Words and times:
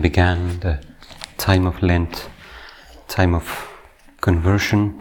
Begun 0.00 0.60
the 0.60 0.80
time 1.36 1.66
of 1.66 1.82
Lent, 1.82 2.28
time 3.08 3.34
of 3.34 3.68
conversion. 4.20 5.00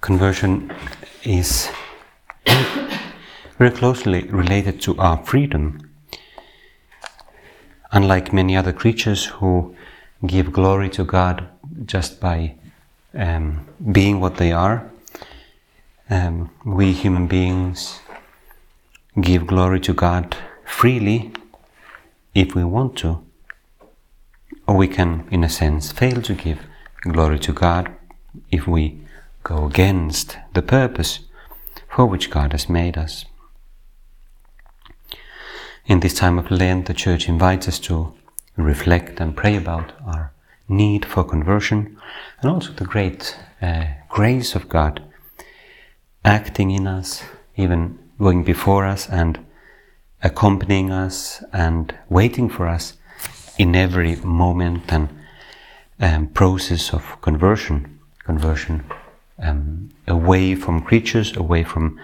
Conversion 0.00 0.72
is 1.24 1.68
very 3.58 3.70
closely 3.70 4.24
related 4.24 4.80
to 4.82 4.96
our 4.98 5.16
freedom. 5.24 5.90
Unlike 7.92 8.32
many 8.32 8.56
other 8.56 8.72
creatures 8.72 9.26
who 9.26 9.74
give 10.26 10.52
glory 10.52 10.88
to 10.90 11.04
God 11.04 11.48
just 11.84 12.20
by 12.20 12.54
um, 13.14 13.66
being 13.92 14.20
what 14.20 14.36
they 14.36 14.52
are, 14.52 14.90
um, 16.10 16.50
we 16.64 16.92
human 16.92 17.26
beings 17.26 18.00
give 19.20 19.46
glory 19.46 19.80
to 19.80 19.94
God 19.94 20.36
freely 20.64 21.32
if 22.36 22.54
we 22.54 22.62
want 22.62 22.94
to, 22.98 23.24
or 24.68 24.76
we 24.76 24.86
can, 24.86 25.26
in 25.30 25.42
a 25.42 25.48
sense, 25.48 25.90
fail 25.90 26.20
to 26.20 26.34
give 26.34 26.58
glory 27.00 27.38
to 27.38 27.50
God 27.50 27.90
if 28.50 28.66
we 28.68 29.00
go 29.42 29.64
against 29.64 30.36
the 30.52 30.60
purpose 30.60 31.20
for 31.88 32.04
which 32.04 32.30
God 32.30 32.52
has 32.52 32.68
made 32.68 32.98
us. 32.98 33.24
In 35.86 36.00
this 36.00 36.12
time 36.12 36.38
of 36.38 36.50
Lent, 36.50 36.86
the 36.86 36.92
Church 36.92 37.26
invites 37.26 37.68
us 37.68 37.78
to 37.88 38.12
reflect 38.56 39.18
and 39.18 39.34
pray 39.34 39.56
about 39.56 39.92
our 40.04 40.34
need 40.68 41.06
for 41.06 41.24
conversion 41.24 41.96
and 42.42 42.50
also 42.50 42.72
the 42.72 42.84
great 42.84 43.38
uh, 43.62 43.86
grace 44.10 44.54
of 44.54 44.68
God 44.68 45.02
acting 46.22 46.70
in 46.70 46.86
us, 46.86 47.24
even 47.56 47.98
going 48.18 48.44
before 48.44 48.84
us 48.84 49.08
and 49.08 49.45
accompanying 50.22 50.90
us 50.90 51.42
and 51.52 51.94
waiting 52.08 52.48
for 52.48 52.66
us 52.66 52.94
in 53.58 53.74
every 53.74 54.16
moment 54.16 54.92
and 54.92 55.08
um, 56.00 56.28
process 56.28 56.92
of 56.92 57.20
conversion. 57.20 58.00
Conversion 58.24 58.84
um, 59.38 59.90
away 60.06 60.54
from 60.54 60.82
creatures, 60.82 61.36
away 61.36 61.62
from 61.62 62.00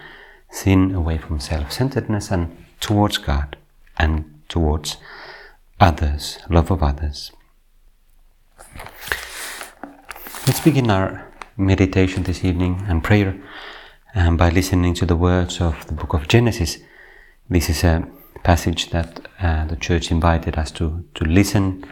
sin, 0.51 0.95
away 0.95 1.19
from 1.19 1.41
self 1.41 1.73
centeredness, 1.73 2.31
and 2.31 2.57
towards 2.81 3.19
God 3.19 3.57
and 3.99 4.41
towards 4.49 4.97
others, 5.81 6.39
love 6.49 6.71
of 6.71 6.83
others. 6.83 7.33
Let's 10.47 10.61
begin 10.61 10.91
our 10.91 11.27
meditation 11.57 12.25
this 12.25 12.45
evening 12.45 12.85
and 12.89 13.03
prayer 13.03 13.41
um, 14.15 14.37
by 14.37 14.51
listening 14.51 14.95
to 14.95 15.07
the 15.07 15.17
words 15.17 15.61
of 15.61 15.87
the 15.87 15.93
book 15.93 16.13
of 16.15 16.29
Genesis. 16.29 16.79
This 17.53 17.69
is 17.69 17.85
a 17.85 18.09
passage 18.45 18.89
that 18.93 19.29
uh, 19.39 19.67
the 19.67 19.77
church 19.77 20.11
invited 20.11 20.57
us 20.57 20.71
to, 20.71 21.05
to 21.15 21.25
listen 21.27 21.85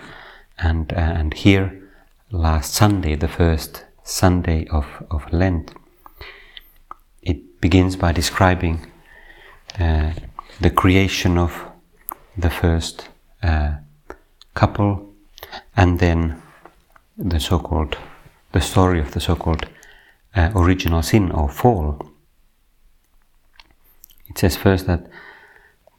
and, 0.57 0.91
uh, 0.91 0.97
and 0.97 1.35
hear 1.35 1.87
last 2.31 2.73
Sunday, 2.73 3.15
the 3.15 3.29
first 3.29 3.85
Sunday 4.03 4.67
of, 4.69 4.87
of 5.11 5.31
Lent. 5.31 5.75
It 7.21 7.61
begins 7.61 7.95
by 7.95 8.13
describing 8.13 8.91
uh, 9.79 10.15
the 10.63 10.71
creation 10.71 11.37
of 11.37 11.67
the 12.39 12.49
first 12.49 13.11
uh, 13.43 13.73
couple 14.55 15.13
and 15.77 15.99
then 15.99 16.41
the 17.19 17.39
so-called 17.39 17.99
the 18.53 18.63
story 18.63 18.99
of 18.99 19.13
the 19.13 19.21
so-called 19.21 19.69
uh, 20.35 20.53
original 20.57 21.03
sin 21.03 21.31
or 21.31 21.51
fall. 21.51 22.13
It 24.31 24.39
says 24.39 24.57
first 24.57 24.87
that 24.87 25.07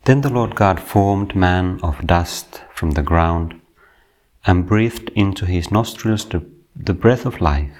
then 0.05 0.21
the 0.21 0.29
Lord 0.29 0.55
God 0.55 0.79
formed 0.79 1.35
man 1.35 1.79
of 1.83 2.05
dust 2.07 2.61
from 2.73 2.91
the 2.91 3.03
ground 3.03 3.59
and 4.45 4.67
breathed 4.67 5.09
into 5.15 5.45
his 5.45 5.71
nostrils 5.71 6.25
the, 6.25 6.43
the 6.75 6.93
breath 6.93 7.25
of 7.25 7.41
life, 7.41 7.77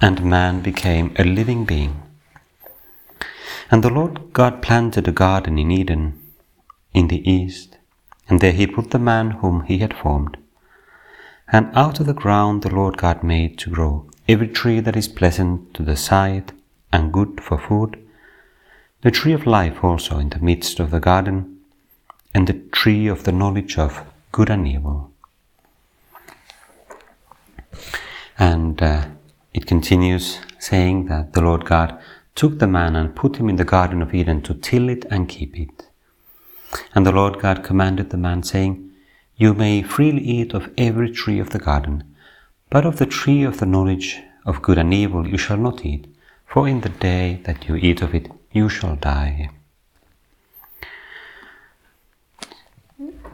and 0.00 0.22
man 0.24 0.60
became 0.60 1.14
a 1.16 1.24
living 1.24 1.64
being. 1.64 2.02
And 3.70 3.82
the 3.82 3.90
Lord 3.90 4.32
God 4.32 4.60
planted 4.62 5.08
a 5.08 5.12
garden 5.12 5.58
in 5.58 5.70
Eden 5.70 6.20
in 6.92 7.08
the 7.08 7.28
east, 7.30 7.78
and 8.28 8.40
there 8.40 8.52
he 8.52 8.66
put 8.66 8.90
the 8.90 8.98
man 8.98 9.30
whom 9.30 9.62
he 9.62 9.78
had 9.78 9.94
formed. 9.94 10.36
And 11.48 11.70
out 11.74 12.00
of 12.00 12.06
the 12.06 12.12
ground 12.12 12.62
the 12.62 12.74
Lord 12.74 12.98
God 12.98 13.22
made 13.22 13.58
to 13.60 13.70
grow 13.70 14.10
every 14.28 14.48
tree 14.48 14.80
that 14.80 14.96
is 14.96 15.08
pleasant 15.08 15.72
to 15.74 15.82
the 15.82 15.96
sight 15.96 16.52
and 16.92 17.12
good 17.12 17.40
for 17.42 17.58
food, 17.58 18.05
the 19.06 19.12
tree 19.12 19.32
of 19.32 19.46
life 19.46 19.84
also 19.84 20.18
in 20.18 20.30
the 20.30 20.40
midst 20.40 20.80
of 20.80 20.90
the 20.90 20.98
garden, 20.98 21.60
and 22.34 22.48
the 22.48 22.60
tree 22.72 23.06
of 23.06 23.22
the 23.22 23.30
knowledge 23.30 23.78
of 23.78 24.02
good 24.32 24.50
and 24.50 24.66
evil. 24.66 25.12
And 28.36 28.82
uh, 28.82 29.06
it 29.54 29.64
continues 29.64 30.40
saying 30.58 31.06
that 31.06 31.34
the 31.34 31.40
Lord 31.40 31.64
God 31.64 31.96
took 32.34 32.58
the 32.58 32.66
man 32.66 32.96
and 32.96 33.14
put 33.14 33.36
him 33.36 33.48
in 33.48 33.54
the 33.54 33.70
Garden 33.76 34.02
of 34.02 34.12
Eden 34.12 34.42
to 34.42 34.54
till 34.54 34.88
it 34.88 35.04
and 35.08 35.28
keep 35.28 35.56
it. 35.56 35.88
And 36.92 37.06
the 37.06 37.12
Lord 37.12 37.38
God 37.38 37.62
commanded 37.62 38.10
the 38.10 38.16
man, 38.16 38.42
saying, 38.42 38.90
You 39.36 39.54
may 39.54 39.84
freely 39.84 40.24
eat 40.24 40.52
of 40.52 40.72
every 40.76 41.12
tree 41.12 41.38
of 41.38 41.50
the 41.50 41.60
garden, 41.60 42.02
but 42.70 42.84
of 42.84 42.96
the 42.96 43.06
tree 43.06 43.44
of 43.44 43.58
the 43.58 43.66
knowledge 43.66 44.20
of 44.44 44.62
good 44.62 44.78
and 44.78 44.92
evil 44.92 45.28
you 45.28 45.38
shall 45.38 45.58
not 45.58 45.86
eat, 45.86 46.12
for 46.44 46.66
in 46.66 46.80
the 46.80 46.88
day 46.88 47.40
that 47.44 47.68
you 47.68 47.76
eat 47.76 48.02
of 48.02 48.12
it 48.12 48.32
you 48.56 48.68
shall 48.68 48.96
die. 48.96 49.50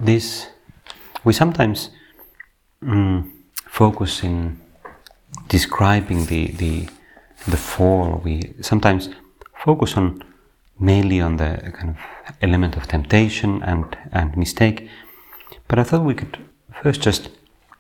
This, 0.01 0.49
we 1.25 1.33
sometimes 1.33 1.91
mm, 2.83 3.31
focus 3.55 4.25
in 4.25 4.61
describing 5.49 6.27
the, 6.27 6.49
the, 6.63 6.89
the 7.47 7.57
fall. 7.57 8.21
We 8.25 8.55
sometimes 8.61 9.09
focus 9.65 9.97
on 9.97 10.25
mainly 10.81 11.21
on 11.21 11.37
the 11.37 11.73
kind 11.77 11.91
of 11.91 11.99
element 12.41 12.77
of 12.77 12.89
temptation 12.89 13.63
and, 13.63 13.97
and 14.13 14.37
mistake. 14.37 14.89
But 15.69 15.79
I 15.79 15.85
thought 15.85 16.05
we 16.05 16.15
could 16.15 16.39
first 16.83 17.01
just 17.01 17.29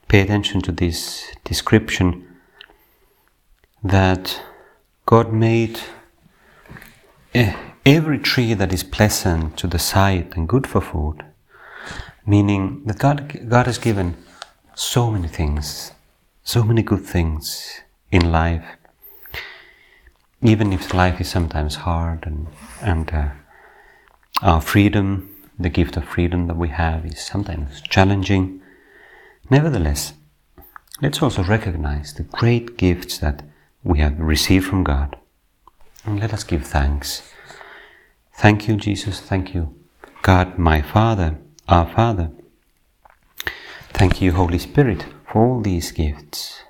pay 0.06 0.20
attention 0.20 0.60
to 0.62 0.72
this 0.72 1.26
description 1.44 2.06
that 3.82 4.40
God 5.06 5.32
made 5.32 5.80
every 7.34 8.18
tree 8.18 8.52
that 8.54 8.72
is 8.72 8.84
pleasant 8.84 9.56
to 9.56 9.66
the 9.66 9.78
sight 9.78 10.36
and 10.36 10.48
good 10.48 10.66
for 10.66 10.80
food, 10.80 11.24
meaning 12.26 12.82
that 12.84 12.98
God, 12.98 13.48
God 13.48 13.66
has 13.66 13.78
given 13.78 14.16
so 14.74 15.10
many 15.10 15.28
things, 15.28 15.92
so 16.42 16.62
many 16.62 16.82
good 16.82 17.04
things 17.04 17.80
in 18.10 18.30
life, 18.30 18.64
even 20.42 20.72
if 20.72 20.92
life 20.92 21.20
is 21.20 21.28
sometimes 21.28 21.76
hard 21.76 22.26
and, 22.26 22.48
and 22.82 23.10
uh, 23.10 23.28
our 24.42 24.60
freedom, 24.60 25.34
the 25.58 25.70
gift 25.70 25.96
of 25.96 26.04
freedom 26.04 26.48
that 26.48 26.56
we 26.56 26.68
have, 26.68 27.06
is 27.06 27.20
sometimes 27.20 27.80
challenging. 27.80 28.60
Nevertheless, 29.48 30.12
let's 31.00 31.22
also 31.22 31.42
recognize 31.44 32.12
the 32.14 32.24
great 32.24 32.76
gifts 32.76 33.18
that 33.18 33.42
we 33.84 34.00
have 34.00 34.18
received 34.18 34.66
from 34.66 34.84
God. 34.84 35.16
And 36.04 36.18
let 36.18 36.32
us 36.32 36.42
give 36.44 36.66
thanks. 36.66 37.22
Thank 38.34 38.66
you, 38.66 38.76
Jesus. 38.76 39.20
Thank 39.20 39.54
you, 39.54 39.74
God, 40.22 40.58
my 40.58 40.82
Father, 40.82 41.38
our 41.68 41.88
Father. 41.88 42.30
Thank 43.92 44.20
you, 44.20 44.32
Holy 44.32 44.58
Spirit, 44.58 45.06
for 45.30 45.46
all 45.46 45.60
these 45.60 45.92
gifts. 45.92 46.62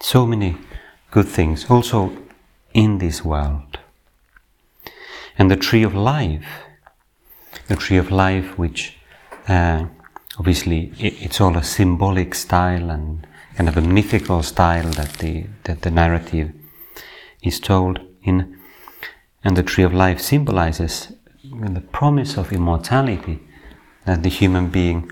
So 0.00 0.26
many 0.26 0.56
good 1.12 1.28
things 1.28 1.70
also 1.70 2.16
in 2.74 2.98
this 2.98 3.24
world. 3.24 3.78
And 5.38 5.50
the 5.50 5.56
tree 5.56 5.84
of 5.84 5.94
life, 5.94 6.46
the 7.68 7.76
tree 7.76 7.96
of 7.96 8.10
life, 8.10 8.58
which 8.58 8.96
uh, 9.46 9.86
obviously 10.36 10.92
it's 10.98 11.40
all 11.40 11.56
a 11.56 11.62
symbolic 11.62 12.34
style 12.34 12.90
and 12.90 13.24
kind 13.54 13.68
of 13.68 13.76
a 13.76 13.82
mythical 13.82 14.42
style 14.42 14.90
that 14.92 15.12
the 15.18 15.46
that 15.64 15.82
the 15.82 15.90
narrative 15.90 16.52
is 17.42 17.60
told 17.60 18.00
in, 18.22 18.58
and 19.44 19.56
the 19.56 19.62
tree 19.62 19.84
of 19.84 19.92
life 19.92 20.20
symbolizes 20.20 21.12
the 21.42 21.80
promise 21.80 22.36
of 22.36 22.52
immortality 22.52 23.40
that 24.06 24.22
the 24.22 24.28
human 24.28 24.68
being 24.68 25.10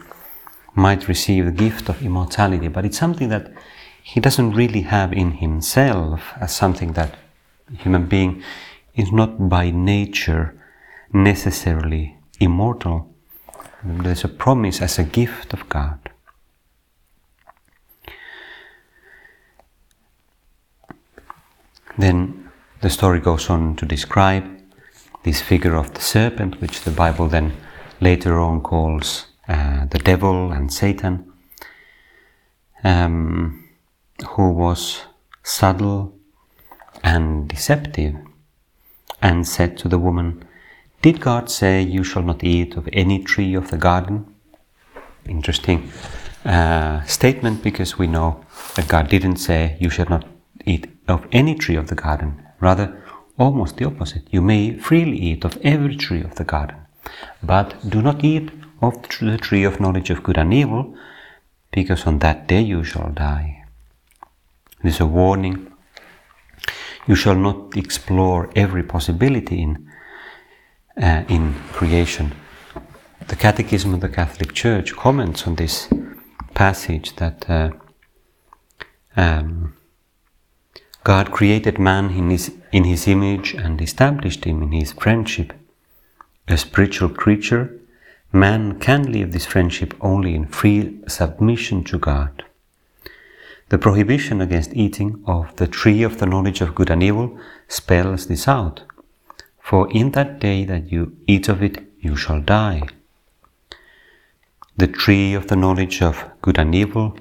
might 0.75 1.09
receive 1.09 1.45
the 1.45 1.53
gift 1.53 1.89
of 1.89 2.03
immortality, 2.03 2.69
but 2.69 2.85
it's 2.85 2.99
something 2.99 3.29
that 3.29 3.53
he 4.03 4.21
doesn't 4.21 4.53
really 4.53 4.83
have 4.83 5.13
in 5.13 5.33
himself 5.33 6.33
as 6.41 6.55
something 6.55 6.93
that 6.93 7.17
human 7.79 8.07
being 8.07 8.43
is 8.95 9.13
not 9.13 9.49
by 9.49 9.71
nature 9.71 10.55
necessarily 11.13 12.17
immortal. 12.39 13.13
There's 13.85 14.25
a 14.25 14.29
promise 14.29 14.81
as 14.81 14.99
a 14.99 15.05
gift 15.05 15.53
of 15.53 15.69
God. 15.69 16.11
Then 21.99 22.51
the 22.81 22.91
story 22.91 23.21
goes 23.21 23.51
on 23.51 23.77
to 23.77 23.87
describe 23.87 24.45
this 25.23 25.41
figure 25.41 25.75
of 25.75 25.93
the 25.95 26.01
serpent, 26.01 26.61
which 26.61 26.83
the 26.83 26.91
Bible 26.91 27.29
then 27.29 27.53
later 28.01 28.39
on 28.39 28.63
calls 28.63 29.27
uh, 29.49 29.87
the 29.87 29.99
devil 29.99 30.53
and 30.53 30.73
Satan, 30.73 31.33
um, 32.85 33.69
who 34.31 34.51
was 34.51 35.03
subtle 35.43 36.15
and 37.03 37.49
deceptive, 37.49 38.15
and 39.21 39.47
said 39.47 39.77
to 39.79 39.89
the 39.89 39.99
woman, 39.99 40.45
Did 41.03 41.21
God 41.21 41.51
say 41.51 41.83
you 41.83 42.05
shall 42.05 42.23
not 42.23 42.43
eat 42.43 42.77
of 42.77 42.89
any 42.93 43.23
tree 43.23 43.55
of 43.55 43.71
the 43.71 43.77
garden? 43.77 44.35
Interesting 45.27 45.91
uh, 46.45 47.03
statement 47.03 47.63
because 47.63 47.99
we 47.99 48.07
know 48.07 48.45
that 48.77 48.89
God 48.89 49.09
didn't 49.09 49.37
say 49.37 49.77
you 49.81 49.91
shall 49.91 50.09
not 50.09 50.25
eat 50.65 51.00
of 51.11 51.27
any 51.33 51.55
tree 51.55 51.77
of 51.77 51.89
the 51.89 51.95
garden. 51.95 52.43
Rather, 52.61 53.03
almost 53.39 53.77
the 53.77 53.87
opposite. 53.87 54.27
You 54.31 54.43
may 54.43 54.79
freely 54.79 55.19
eat 55.19 55.45
of 55.45 55.59
every 55.63 55.97
tree 55.97 56.23
of 56.23 56.35
the 56.35 56.45
garden, 56.45 56.77
but 57.43 57.75
do 57.89 58.03
not 58.03 58.23
eat 58.23 58.51
of 58.83 58.95
the 59.21 59.39
tree 59.39 59.65
of 59.65 59.81
knowledge 59.81 60.11
of 60.11 60.23
good 60.23 60.39
and 60.39 60.53
evil, 60.53 60.95
because 61.71 62.07
on 62.07 62.19
that 62.19 62.47
day 62.47 62.61
you 62.61 62.85
shall 62.85 63.11
die. 63.11 63.65
It 64.83 64.89
is 64.89 65.01
a 65.01 65.07
warning. 65.07 65.73
You 67.07 67.15
shall 67.15 67.35
not 67.35 67.77
explore 67.77 68.51
every 68.55 68.83
possibility 68.83 69.63
in, 69.63 69.91
uh, 71.01 71.25
in 71.29 71.55
creation. 71.73 72.33
The 73.29 73.37
Catechism 73.37 73.95
of 73.95 74.01
the 74.01 74.09
Catholic 74.09 74.53
Church 74.53 74.95
comments 74.97 75.47
on 75.47 75.55
this 75.55 75.89
passage 76.55 77.17
that 77.17 77.49
uh, 77.49 77.71
um, 79.17 79.75
God 81.03 81.31
created 81.33 81.79
man 81.79 82.11
in 82.11 82.31
his, 82.31 82.53
in 82.73 82.85
his 82.85 83.09
image 83.09 83.55
and 83.55 83.81
established 83.81 84.45
him 84.45 84.63
in 84.63 84.73
his 84.73 84.93
friendship. 84.93 85.53
A 86.47 86.57
spiritual 86.57 87.09
creature, 87.09 87.81
man 88.33 88.79
can 88.79 89.11
live 89.11 89.33
this 89.33 89.47
friendship 89.47 89.95
only 90.01 90.35
in 90.35 90.47
free 90.47 91.01
submission 91.09 91.85
to 91.85 91.99
God. 91.99 92.45
The 93.71 93.79
prohibition 93.79 94.41
against 94.41 94.75
eating 94.75 95.23
of 95.27 95.55
the 95.57 95.69
tree 95.69 96.03
of 96.03 96.19
the 96.19 96.27
knowledge 96.27 96.61
of 96.61 96.75
good 96.75 96.91
and 96.91 97.03
evil 97.03 97.39
spells 97.69 98.27
this 98.27 98.49
out. 98.49 98.83
For 99.61 99.91
in 99.93 100.11
that 100.13 100.41
day 100.41 100.65
that 100.65 100.91
you 100.91 101.17
eat 101.27 101.49
of 101.49 101.63
it, 101.63 101.83
you 102.01 102.17
shall 102.17 102.41
die. 102.41 102.83
The 104.77 104.89
tree 104.89 105.35
of 105.35 105.47
the 105.47 105.57
knowledge 105.57 106.03
of 106.03 106.25
good 106.43 106.59
and 106.59 106.75
evil 106.75 107.17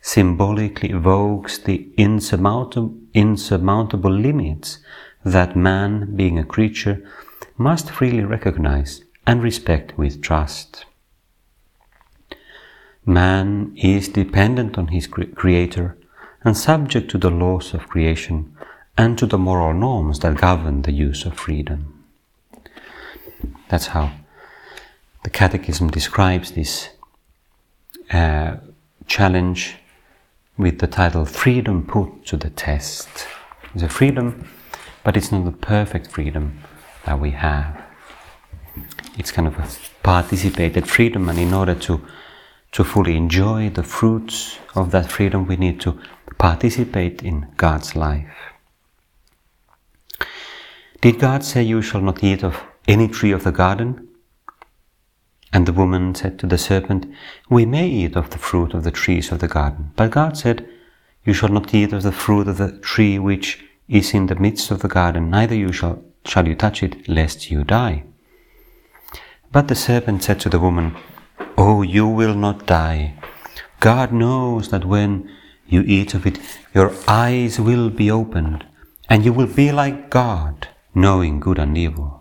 symbolically 0.00 0.90
evokes 0.90 1.58
the 1.58 1.88
insurmountable, 1.96 2.94
insurmountable 3.14 4.12
limits 4.12 4.78
that 5.24 5.56
man, 5.56 6.16
being 6.16 6.38
a 6.38 6.44
creature, 6.44 7.02
must 7.56 7.90
freely 7.90 8.24
recognize 8.24 9.02
and 9.26 9.42
respect 9.42 9.96
with 9.98 10.22
trust. 10.22 10.86
Man 13.04 13.72
is 13.76 14.08
dependent 14.08 14.78
on 14.78 14.88
his 14.88 15.06
creator 15.06 15.96
and 16.42 16.56
subject 16.56 17.10
to 17.10 17.18
the 17.18 17.30
laws 17.30 17.74
of 17.74 17.88
creation 17.88 18.56
and 18.96 19.18
to 19.18 19.26
the 19.26 19.38
moral 19.38 19.74
norms 19.74 20.20
that 20.20 20.36
govern 20.36 20.82
the 20.82 20.92
use 20.92 21.24
of 21.24 21.34
freedom. 21.34 22.04
That's 23.68 23.88
how 23.88 24.12
the 25.22 25.30
Catechism 25.30 25.90
describes 25.90 26.52
this 26.52 26.90
uh, 28.10 28.56
challenge 29.06 29.76
with 30.60 30.78
the 30.78 30.86
title 30.86 31.24
Freedom 31.24 31.86
Put 31.86 32.26
to 32.26 32.36
the 32.36 32.50
Test. 32.50 33.26
It's 33.74 33.82
a 33.82 33.88
freedom, 33.88 34.46
but 35.02 35.16
it's 35.16 35.32
not 35.32 35.46
the 35.46 35.52
perfect 35.52 36.10
freedom 36.10 36.60
that 37.06 37.18
we 37.18 37.30
have. 37.30 37.82
It's 39.16 39.32
kind 39.32 39.48
of 39.48 39.58
a 39.58 39.66
participated 40.02 40.86
freedom, 40.86 41.30
and 41.30 41.38
in 41.38 41.54
order 41.54 41.74
to, 41.74 42.06
to 42.72 42.84
fully 42.84 43.16
enjoy 43.16 43.70
the 43.70 43.82
fruits 43.82 44.58
of 44.74 44.90
that 44.90 45.10
freedom, 45.10 45.46
we 45.46 45.56
need 45.56 45.80
to 45.80 45.98
participate 46.36 47.22
in 47.22 47.46
God's 47.56 47.96
life. 47.96 48.36
Did 51.00 51.18
God 51.18 51.42
say, 51.42 51.62
You 51.62 51.80
shall 51.80 52.02
not 52.02 52.22
eat 52.22 52.44
of 52.44 52.62
any 52.86 53.08
tree 53.08 53.32
of 53.32 53.44
the 53.44 53.52
garden? 53.52 54.09
And 55.52 55.66
the 55.66 55.72
woman 55.72 56.14
said 56.14 56.38
to 56.38 56.46
the 56.46 56.58
serpent, 56.58 57.06
We 57.48 57.66
may 57.66 57.88
eat 57.88 58.16
of 58.16 58.30
the 58.30 58.38
fruit 58.38 58.72
of 58.72 58.84
the 58.84 58.90
trees 58.90 59.32
of 59.32 59.40
the 59.40 59.48
garden. 59.48 59.92
But 59.96 60.12
God 60.12 60.36
said, 60.36 60.68
You 61.24 61.32
shall 61.32 61.48
not 61.48 61.74
eat 61.74 61.92
of 61.92 62.02
the 62.02 62.12
fruit 62.12 62.46
of 62.46 62.58
the 62.58 62.78
tree 62.78 63.18
which 63.18 63.64
is 63.88 64.14
in 64.14 64.26
the 64.26 64.36
midst 64.36 64.70
of 64.70 64.80
the 64.80 64.88
garden, 64.88 65.30
neither 65.30 65.54
you 65.54 65.72
shall, 65.72 66.02
shall 66.24 66.46
you 66.46 66.54
touch 66.54 66.82
it, 66.82 67.08
lest 67.08 67.50
you 67.50 67.64
die. 67.64 68.04
But 69.50 69.66
the 69.66 69.74
serpent 69.74 70.22
said 70.22 70.38
to 70.40 70.48
the 70.48 70.60
woman, 70.60 70.96
Oh, 71.58 71.82
you 71.82 72.06
will 72.06 72.34
not 72.34 72.66
die. 72.66 73.14
God 73.80 74.12
knows 74.12 74.68
that 74.70 74.84
when 74.84 75.28
you 75.66 75.82
eat 75.82 76.14
of 76.14 76.26
it, 76.26 76.38
your 76.72 76.92
eyes 77.08 77.58
will 77.58 77.90
be 77.90 78.10
opened, 78.10 78.64
and 79.08 79.24
you 79.24 79.32
will 79.32 79.48
be 79.48 79.72
like 79.72 80.10
God, 80.10 80.68
knowing 80.94 81.40
good 81.40 81.58
and 81.58 81.76
evil. 81.76 82.19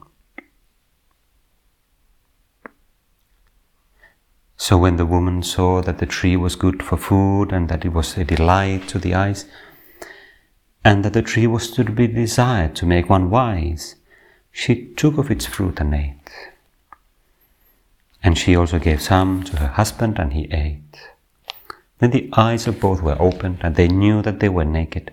So 4.62 4.78
when 4.78 4.98
the 4.98 5.06
woman 5.06 5.42
saw 5.42 5.82
that 5.82 6.00
the 6.00 6.06
tree 6.06 6.36
was 6.36 6.58
good 6.58 6.84
for 6.84 6.98
food 6.98 7.54
and 7.54 7.70
that 7.70 7.86
it 7.86 7.94
was 7.94 8.18
a 8.18 8.26
delight 8.26 8.90
to 8.90 9.00
the 9.00 9.16
eyes, 9.16 9.46
and 10.84 11.04
that 11.06 11.14
the 11.14 11.22
tree 11.22 11.48
was 11.48 11.72
to 11.72 11.86
be 11.86 12.08
desired 12.08 12.76
to 12.76 12.86
make 12.86 13.10
one 13.10 13.30
wise, 13.30 13.96
she 14.52 14.94
took 14.98 15.18
of 15.18 15.32
its 15.32 15.46
fruit 15.46 15.80
and 15.80 15.96
ate. 15.96 16.30
And 18.22 18.38
she 18.38 18.54
also 18.54 18.80
gave 18.80 19.02
some 19.02 19.44
to 19.46 19.58
her 19.58 19.68
husband, 19.68 20.20
and 20.20 20.34
he 20.34 20.52
ate. 20.52 21.00
Then 22.00 22.12
the 22.12 22.30
eyes 22.34 22.68
of 22.68 22.82
both 22.82 23.02
were 23.02 23.20
opened, 23.20 23.60
and 23.62 23.78
they 23.78 23.88
knew 23.88 24.22
that 24.24 24.42
they 24.42 24.50
were 24.50 24.66
naked. 24.66 25.12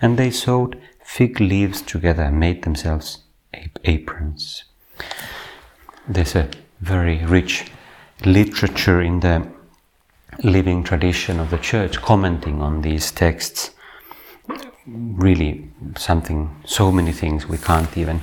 And 0.00 0.16
they 0.16 0.30
sewed 0.30 0.80
fig 1.04 1.40
leaves 1.40 1.82
together 1.82 2.22
and 2.22 2.38
made 2.38 2.62
themselves 2.62 3.24
aprons. 3.82 4.62
There's 6.08 6.36
a 6.36 6.50
very 6.80 7.24
rich 7.24 7.64
literature 8.24 9.00
in 9.00 9.20
the 9.20 9.46
living 10.42 10.84
tradition 10.84 11.40
of 11.40 11.50
the 11.50 11.58
church 11.58 12.00
commenting 12.00 12.60
on 12.60 12.82
these 12.82 13.10
texts. 13.10 13.70
Really, 14.86 15.70
something, 15.96 16.54
so 16.64 16.92
many 16.92 17.12
things 17.12 17.48
we 17.48 17.58
can't 17.58 17.96
even 17.96 18.22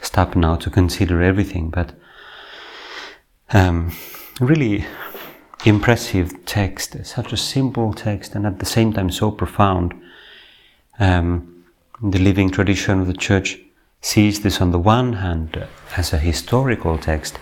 stop 0.00 0.34
now 0.34 0.56
to 0.56 0.70
consider 0.70 1.22
everything, 1.22 1.70
but 1.70 1.92
um, 3.52 3.92
really 4.40 4.84
impressive 5.64 6.44
text, 6.46 6.96
such 7.04 7.32
a 7.32 7.36
simple 7.36 7.92
text, 7.92 8.34
and 8.34 8.46
at 8.46 8.58
the 8.58 8.66
same 8.66 8.92
time 8.92 9.10
so 9.10 9.30
profound. 9.30 9.94
Um, 10.98 11.64
the 12.02 12.18
living 12.18 12.50
tradition 12.50 13.00
of 13.00 13.06
the 13.06 13.14
church 13.14 13.58
sees 14.00 14.40
this 14.40 14.60
on 14.60 14.70
the 14.70 14.78
one 14.78 15.14
hand 15.14 15.66
as 15.96 16.12
a 16.12 16.18
historical 16.18 16.96
text, 16.96 17.38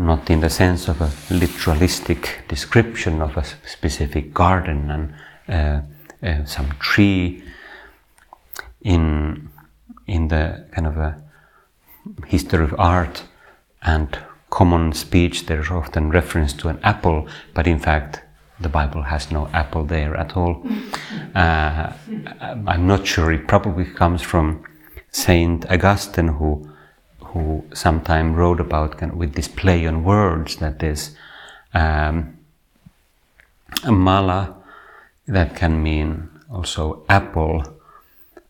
not 0.00 0.30
in 0.30 0.40
the 0.40 0.50
sense 0.50 0.88
of 0.88 1.00
a 1.00 1.08
literalistic 1.28 2.46
description 2.48 3.20
of 3.20 3.36
a 3.36 3.44
specific 3.66 4.32
garden 4.32 4.90
and 4.90 5.14
uh, 5.48 5.80
uh, 6.26 6.44
some 6.44 6.70
tree 6.80 7.42
in 8.82 9.50
in 10.06 10.28
the 10.28 10.66
kind 10.72 10.86
of 10.86 10.96
a 10.96 11.22
history 12.26 12.64
of 12.64 12.74
art 12.78 13.24
and 13.82 14.18
common 14.48 14.92
speech 14.92 15.46
there's 15.46 15.70
often 15.70 16.10
reference 16.10 16.52
to 16.54 16.68
an 16.68 16.78
apple 16.82 17.28
but 17.54 17.66
in 17.66 17.78
fact 17.78 18.22
the 18.58 18.68
bible 18.68 19.02
has 19.02 19.30
no 19.30 19.48
apple 19.48 19.84
there 19.84 20.16
at 20.16 20.36
all. 20.36 20.62
Uh, 21.34 21.92
i'm 22.66 22.86
not 22.86 23.06
sure 23.06 23.30
it 23.32 23.46
probably 23.46 23.84
comes 23.84 24.22
from 24.22 24.64
saint 25.10 25.70
augustine 25.70 26.28
who 26.28 26.69
who 27.32 27.64
sometime 27.72 28.34
wrote 28.34 28.60
about 28.60 28.98
kind 28.98 29.12
of 29.12 29.18
with 29.18 29.34
this 29.34 29.48
play 29.48 29.86
on 29.86 30.04
words 30.04 30.56
that 30.56 30.80
um, 31.74 32.36
a 33.84 33.92
mala 33.92 34.56
that 35.26 35.54
can 35.54 35.82
mean 35.82 36.28
also 36.50 37.04
apple, 37.08 37.62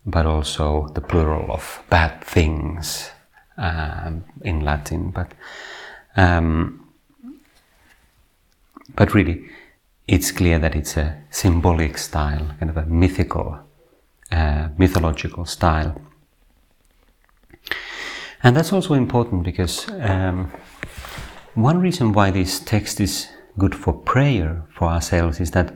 but 0.05 0.25
also 0.25 0.87
the 0.95 1.01
plural 1.01 1.51
of 1.51 1.83
bad 1.89 2.23
things 2.23 3.11
um, 3.57 4.23
in 4.41 4.61
Latin. 4.61 5.11
But 5.11 5.31
um, 6.15 6.87
but 8.95 9.13
really, 9.13 9.45
it's 10.07 10.31
clear 10.31 10.59
that 10.59 10.75
it's 10.75 10.97
a 10.97 11.21
symbolic 11.29 11.97
style, 11.97 12.55
kind 12.59 12.69
of 12.69 12.77
a 12.77 12.85
mythical, 12.85 13.59
uh, 14.31 14.69
mythological 14.77 15.45
style. 15.45 16.01
And 18.43 18.55
that's 18.55 18.73
also 18.73 18.93
important 18.93 19.43
because 19.43 19.87
um, 19.99 20.51
one 21.53 21.79
reason 21.79 22.13
why 22.13 22.31
this 22.31 22.59
text 22.59 22.99
is 22.99 23.27
good 23.57 23.75
for 23.75 23.93
prayer 23.93 24.63
for 24.73 24.87
ourselves 24.87 25.39
is 25.39 25.51
that 25.51 25.75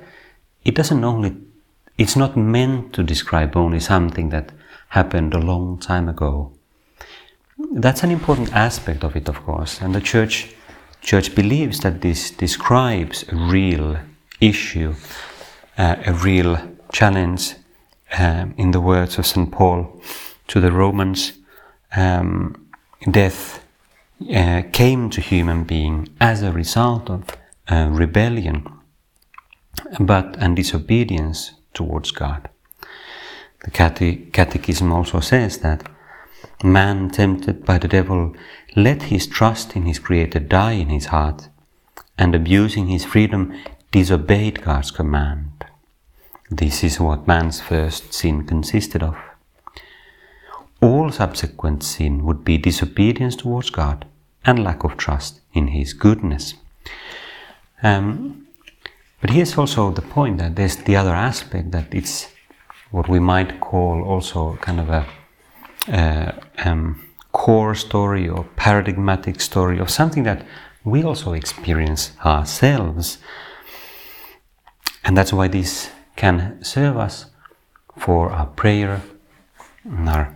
it 0.63 0.75
doesn't 0.75 1.03
only, 1.03 1.35
it's 1.97 2.15
not 2.15 2.35
meant 2.35 2.93
to 2.93 3.03
describe 3.03 3.55
only 3.55 3.79
something 3.79 4.29
that 4.29 4.51
happened 4.89 5.33
a 5.33 5.39
long 5.39 5.77
time 5.77 6.09
ago. 6.09 6.51
That's 7.71 8.03
an 8.03 8.11
important 8.11 8.53
aspect 8.53 9.03
of 9.03 9.15
it, 9.15 9.29
of 9.29 9.41
course, 9.43 9.81
and 9.81 9.93
the 9.93 10.01
church 10.01 10.55
church 11.01 11.35
believes 11.35 11.81
that 11.81 12.01
this 12.01 12.31
describes 12.31 13.23
a 13.31 13.35
real 13.35 13.97
issue, 14.41 14.95
uh, 15.77 15.95
a 16.05 16.13
real 16.13 16.57
challenge. 16.91 17.53
Uh, 18.17 18.45
in 18.55 18.71
the 18.71 18.79
words 18.79 19.17
of 19.17 19.25
St. 19.25 19.51
Paul 19.51 20.01
to 20.47 20.61
the 20.61 20.71
Romans, 20.71 21.33
um, 21.95 22.67
death 23.09 23.65
uh, 24.33 24.63
came 24.71 25.09
to 25.09 25.21
human 25.21 25.63
being 25.63 26.07
as 26.19 26.41
a 26.41 26.51
result 26.51 27.09
of 27.09 27.23
uh, 27.67 27.89
rebellion, 27.91 28.65
but 29.99 30.35
and 30.37 30.55
disobedience 30.55 31.53
towards 31.73 32.11
God. 32.11 32.49
The 33.63 33.71
cate- 33.71 34.31
Catechism 34.31 34.91
also 34.91 35.19
says 35.19 35.59
that 35.59 35.89
man 36.63 37.09
tempted 37.09 37.65
by 37.65 37.77
the 37.77 37.87
devil 37.87 38.33
let 38.75 39.03
his 39.03 39.27
trust 39.27 39.75
in 39.75 39.85
his 39.85 39.99
Creator 39.99 40.39
die 40.39 40.73
in 40.73 40.89
his 40.89 41.07
heart, 41.07 41.49
and 42.17 42.35
abusing 42.35 42.87
his 42.87 43.05
freedom, 43.05 43.53
disobeyed 43.91 44.61
God's 44.61 44.91
command. 44.91 45.65
This 46.51 46.83
is 46.83 46.99
what 46.99 47.27
man's 47.27 47.59
first 47.59 48.13
sin 48.13 48.45
consisted 48.45 49.01
of. 49.01 49.15
All 50.85 51.09
subsequent 51.11 51.83
sin 51.83 52.23
would 52.25 52.45
be 52.45 52.59
disobedience 52.59 53.35
towards 53.35 53.71
God 53.71 54.05
and 54.45 54.63
lack 54.63 54.83
of 54.83 54.97
trust 54.97 55.41
in 55.51 55.69
His 55.69 55.93
goodness. 55.93 56.53
Um, 57.81 58.45
but 59.19 59.31
here's 59.31 59.57
also 59.57 59.89
the 59.89 60.03
point 60.03 60.37
that 60.37 60.55
there's 60.55 60.75
the 60.75 60.95
other 60.95 61.15
aspect 61.15 61.71
that 61.71 61.91
it's 61.91 62.27
what 62.91 63.09
we 63.09 63.19
might 63.19 63.59
call 63.61 64.03
also 64.03 64.57
kind 64.61 64.79
of 64.79 64.89
a 64.91 65.07
uh, 65.91 66.31
um, 66.63 67.03
core 67.31 67.73
story 67.73 68.29
or 68.29 68.43
paradigmatic 68.55 69.41
story 69.41 69.79
or 69.79 69.87
something 69.87 70.21
that 70.21 70.45
we 70.83 71.01
also 71.01 71.33
experience 71.33 72.11
ourselves. 72.23 73.17
And 75.03 75.17
that's 75.17 75.33
why 75.33 75.47
this 75.47 75.89
can 76.15 76.63
serve 76.63 76.95
us 76.95 77.25
for 77.97 78.29
our 78.29 78.45
prayer. 78.45 79.01
Our 79.89 80.34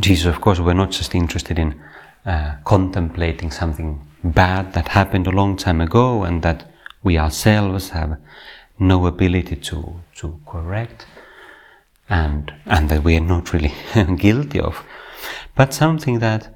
Jesus, 0.00 0.26
of 0.26 0.40
course, 0.40 0.58
we're 0.58 0.74
not 0.74 0.90
just 0.90 1.14
interested 1.14 1.58
in 1.58 1.80
uh, 2.24 2.56
contemplating 2.64 3.50
something 3.50 4.00
bad 4.24 4.72
that 4.72 4.88
happened 4.88 5.26
a 5.26 5.30
long 5.30 5.56
time 5.56 5.80
ago 5.80 6.24
and 6.24 6.42
that 6.42 6.70
we 7.02 7.16
ourselves 7.18 7.90
have 7.90 8.18
no 8.78 9.06
ability 9.06 9.56
to, 9.56 10.00
to 10.16 10.40
correct 10.46 11.06
and, 12.08 12.52
and 12.66 12.88
that 12.88 13.04
we 13.04 13.16
are 13.16 13.20
not 13.20 13.52
really 13.52 13.72
guilty 14.16 14.60
of. 14.60 14.84
But 15.54 15.72
something 15.72 16.18
that 16.18 16.54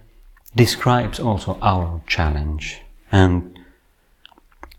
describes 0.54 1.20
also 1.20 1.56
our 1.62 2.02
challenge 2.06 2.80
and 3.12 3.58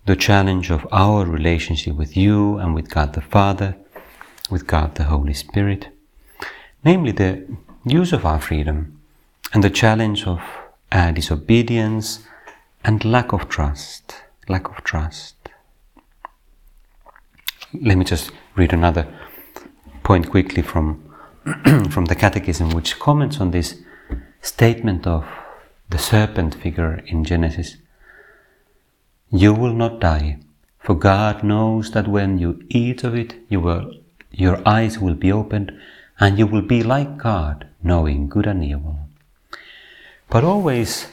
the 0.06 0.16
challenge 0.16 0.70
of 0.72 0.86
our 0.92 1.26
relationship 1.26 1.96
with 1.96 2.18
you 2.18 2.58
and 2.58 2.76
with 2.76 2.90
God 2.90 3.14
the 3.14 3.22
Father, 3.22 3.76
with 4.50 4.68
God 4.68 4.96
the 4.96 5.06
Holy 5.06 5.34
Spirit, 5.34 5.88
namely 6.84 7.12
the 7.12 7.46
use 7.86 8.14
of 8.14 8.26
our 8.26 8.40
freedom 8.40 9.02
and 9.54 9.64
the 9.64 9.70
challenge 9.70 10.26
of 10.28 10.42
uh, 10.92 11.12
disobedience 11.12 12.26
and 12.84 13.04
lack 13.06 13.34
of 13.34 13.50
trust. 13.50 14.16
Lack 14.48 14.68
of 14.70 14.84
trust. 14.84 15.36
Let 17.74 17.98
me 17.98 18.06
just 18.06 18.32
read 18.56 18.74
another 18.74 19.08
point 20.04 20.30
quickly 20.30 20.62
from, 20.62 21.04
from 21.90 22.06
the 22.06 22.16
Catechism, 22.16 22.72
which 22.72 23.00
comments 23.00 23.40
on 23.40 23.52
this 23.52 23.82
statement 24.42 25.08
of 25.08 25.26
the 25.90 25.98
serpent 25.98 26.56
figure 26.56 27.02
in 27.08 27.24
Genesis. 27.24 27.78
You 29.30 29.54
will 29.54 29.74
not 29.74 30.02
die, 30.02 30.40
for 30.80 30.96
God 30.96 31.44
knows 31.44 31.92
that 31.92 32.08
when 32.08 32.38
you 32.38 32.62
eat 32.70 33.04
of 33.04 33.16
it, 33.16 33.36
you 33.48 33.60
will, 33.60 33.94
your 34.32 34.62
eyes 34.68 35.00
will 35.00 35.16
be 35.16 35.32
opened, 35.32 35.72
and 36.20 36.38
you 36.38 36.48
will 36.48 36.62
be 36.62 36.84
like 36.84 37.18
God, 37.18 37.68
knowing 37.84 38.28
good 38.28 38.48
and 38.48 38.64
evil. 38.64 38.98
But 40.30 40.44
always, 40.44 41.08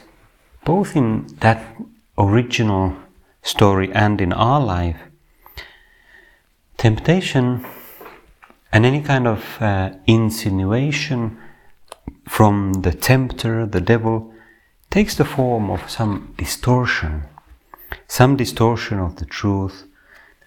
both 0.65 0.95
in 0.95 1.27
that 1.39 1.75
original 2.17 2.95
story 3.41 3.91
and 3.93 4.21
in 4.21 4.33
our 4.33 4.61
life, 4.61 4.99
temptation 6.77 7.65
and 8.71 8.85
any 8.85 9.01
kind 9.01 9.27
of 9.27 9.61
uh, 9.61 9.91
insinuation 10.05 11.37
from 12.27 12.73
the 12.81 12.93
tempter, 12.93 13.65
the 13.65 13.81
devil, 13.81 14.33
takes 14.89 15.15
the 15.15 15.25
form 15.25 15.69
of 15.69 15.89
some 15.89 16.33
distortion, 16.37 17.23
some 18.07 18.35
distortion 18.35 18.99
of 18.99 19.17
the 19.17 19.25
truth. 19.25 19.85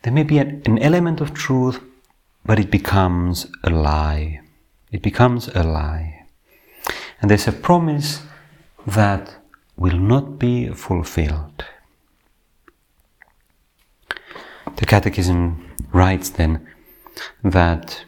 There 0.03 0.13
may 0.13 0.23
be 0.23 0.39
an 0.39 0.79
element 0.79 1.21
of 1.21 1.35
truth, 1.35 1.81
but 2.45 2.59
it 2.59 2.71
becomes 2.71 3.47
a 3.65 3.71
lie. 3.71 4.41
It 4.93 5.03
becomes 5.03 5.49
a 5.49 5.63
lie. 5.63 6.27
And 7.21 7.31
there's 7.31 7.49
a 7.49 7.53
promise 7.53 8.23
that 8.87 9.37
will 9.77 9.99
not 9.99 10.39
be 10.39 10.69
fulfilled. 10.69 11.65
The 14.77 14.87
Catechism 14.87 15.71
writes 15.93 16.29
then 16.31 16.67
that 17.43 18.05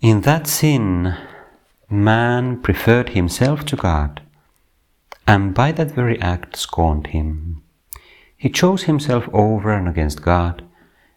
in 0.00 0.20
that 0.22 0.46
sin, 0.46 1.16
man 1.88 2.60
preferred 2.62 3.10
himself 3.10 3.64
to 3.66 3.76
God, 3.76 4.22
and 5.26 5.54
by 5.54 5.72
that 5.72 5.90
very 5.90 6.20
act 6.20 6.56
scorned 6.56 7.08
him. 7.08 7.62
He 8.36 8.50
chose 8.50 8.84
himself 8.84 9.28
over 9.32 9.72
and 9.72 9.88
against 9.88 10.22
God, 10.22 10.64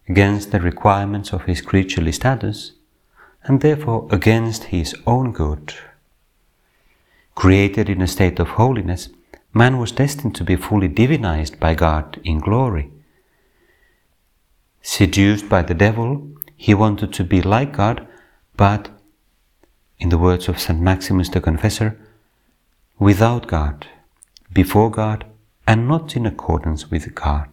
against 0.08 0.52
the 0.52 0.60
requirements 0.60 1.34
of 1.34 1.44
his 1.44 1.62
creaturely 1.62 2.12
status, 2.12 2.72
and 3.44 3.62
therefore 3.62 4.08
against 4.12 4.66
his 4.66 4.96
own 5.06 5.32
good. 5.32 5.74
Created 7.36 7.90
in 7.90 8.02
a 8.02 8.08
state 8.08 8.40
of 8.40 8.50
holiness, 8.50 9.10
man 9.54 9.78
was 9.78 9.92
destined 9.92 10.36
to 10.36 10.44
be 10.44 10.56
fully 10.56 10.90
divinized 10.90 11.60
by 11.60 11.74
God 11.74 12.20
in 12.24 12.40
glory. 12.40 12.92
Seduced 14.82 15.48
by 15.50 15.62
the 15.62 15.74
devil, 15.74 16.28
he 16.56 16.74
wanted 16.74 17.14
to 17.14 17.24
be 17.24 17.42
like 17.42 17.74
God, 17.74 18.08
but 18.58 18.90
in 19.98 20.10
the 20.10 20.18
words 20.18 20.48
of 20.48 20.60
St. 20.60 20.80
Maximus 20.80 21.30
the 21.30 21.42
Confessor, 21.42 21.98
without 22.98 23.48
God, 23.48 23.88
before 24.52 24.92
God, 24.92 25.26
and 25.68 25.88
not 25.88 26.16
in 26.16 26.26
accordance 26.26 26.90
with 26.90 27.14
God. 27.16 27.50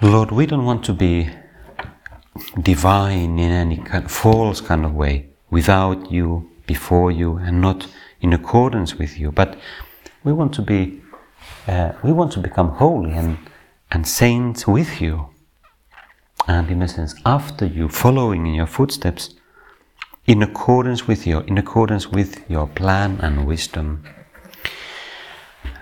Lord, 0.00 0.30
we 0.30 0.46
don't 0.46 0.64
want 0.64 0.84
to 0.84 0.92
be 0.92 1.30
divine 2.62 3.38
in 3.38 3.50
any 3.50 3.76
kind 3.76 4.10
false 4.10 4.60
kind 4.60 4.84
of 4.84 4.94
way, 4.94 5.28
without 5.50 6.10
you, 6.10 6.50
before 6.66 7.10
you, 7.10 7.36
and 7.36 7.60
not 7.60 7.86
in 8.20 8.32
accordance 8.32 8.94
with 8.94 9.18
you. 9.18 9.32
But 9.32 9.56
we 10.24 10.32
want 10.32 10.52
to 10.54 10.62
be, 10.62 11.00
uh, 11.66 11.92
we 12.02 12.12
want 12.12 12.32
to 12.32 12.40
become 12.40 12.70
holy 12.70 13.12
and, 13.12 13.38
and 13.90 14.06
saints 14.06 14.66
with 14.66 15.00
you 15.00 15.30
and 16.48 16.70
in 16.70 16.82
a 16.82 16.88
sense 16.88 17.14
after 17.26 17.66
you 17.66 17.88
following 17.88 18.46
in 18.46 18.54
your 18.54 18.66
footsteps 18.66 19.34
in 20.26 20.42
accordance 20.42 21.06
with 21.06 21.26
your 21.26 21.42
in 21.42 21.58
accordance 21.58 22.08
with 22.08 22.42
your 22.50 22.66
plan 22.66 23.18
and 23.20 23.46
wisdom 23.46 24.02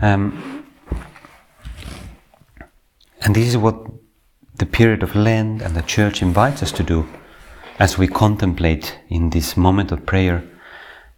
um, 0.01 0.67
and 3.21 3.35
this 3.35 3.49
is 3.49 3.57
what 3.57 3.77
the 4.59 4.67
period 4.67 5.03
of 5.03 5.15
Lent 5.15 5.61
and 5.63 5.75
the 5.75 5.83
church 5.83 6.23
invites 6.23 6.63
us 6.63 6.73
to 6.73 6.83
do 6.83 7.07
as 7.79 7.99
we 7.99 8.09
contemplate 8.09 8.99
in 9.09 9.31
this 9.31 9.57
moment 9.57 9.93
of 9.93 10.07
prayer 10.07 10.43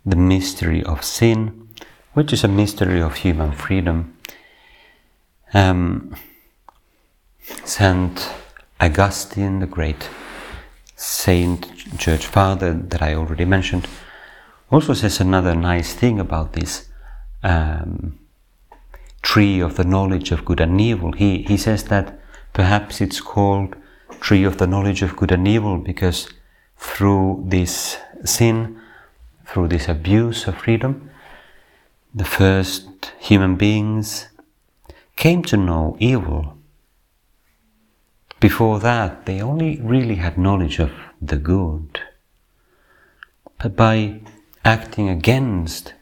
the 0.04 0.16
mystery 0.16 0.82
of 0.82 1.04
sin, 1.04 1.68
which 2.14 2.32
is 2.32 2.42
a 2.42 2.48
mystery 2.48 3.00
of 3.00 3.16
human 3.16 3.52
freedom. 3.52 4.16
Um, 5.54 6.16
Saint 7.64 8.28
Augustine, 8.80 9.60
the 9.60 9.66
great 9.66 10.10
saint, 10.96 11.70
church 11.96 12.26
father 12.26 12.74
that 12.74 13.02
I 13.02 13.14
already 13.14 13.44
mentioned, 13.44 13.86
also 14.70 14.94
says 14.94 15.20
another 15.20 15.54
nice 15.54 15.94
thing 15.94 16.18
about 16.18 16.54
this 16.54 16.88
um, 17.42 18.18
tree 19.22 19.60
of 19.60 19.76
the 19.76 19.84
knowledge 19.84 20.32
of 20.32 20.44
good 20.44 20.60
and 20.60 20.80
evil. 20.80 21.12
He, 21.12 21.42
he 21.42 21.56
says 21.56 21.84
that 21.84 22.17
perhaps 22.52 23.00
it's 23.00 23.20
called 23.20 23.76
tree 24.20 24.44
of 24.44 24.58
the 24.58 24.66
knowledge 24.66 25.02
of 25.02 25.16
good 25.16 25.32
and 25.32 25.46
evil 25.46 25.78
because 25.78 26.28
through 26.76 27.44
this 27.46 27.98
sin, 28.24 28.80
through 29.46 29.68
this 29.68 29.88
abuse 29.88 30.46
of 30.46 30.58
freedom, 30.58 31.10
the 32.14 32.24
first 32.24 33.12
human 33.18 33.56
beings 33.56 34.28
came 35.16 35.42
to 35.42 35.56
know 35.56 35.96
evil. 35.98 36.56
Before 38.40 38.78
that, 38.80 39.26
they 39.26 39.40
only 39.40 39.80
really 39.80 40.16
had 40.16 40.38
knowledge 40.38 40.78
of 40.78 40.92
the 41.20 41.36
good. 41.36 42.00
But 43.60 43.74
by 43.74 44.20
acting 44.64 45.08
against 45.08 45.94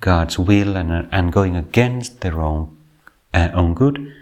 God's 0.00 0.38
will 0.38 0.76
and, 0.76 1.08
and 1.10 1.32
going 1.32 1.56
against 1.56 2.20
their 2.20 2.40
own, 2.40 2.76
uh, 3.32 3.48
own 3.54 3.72
good, 3.72 4.12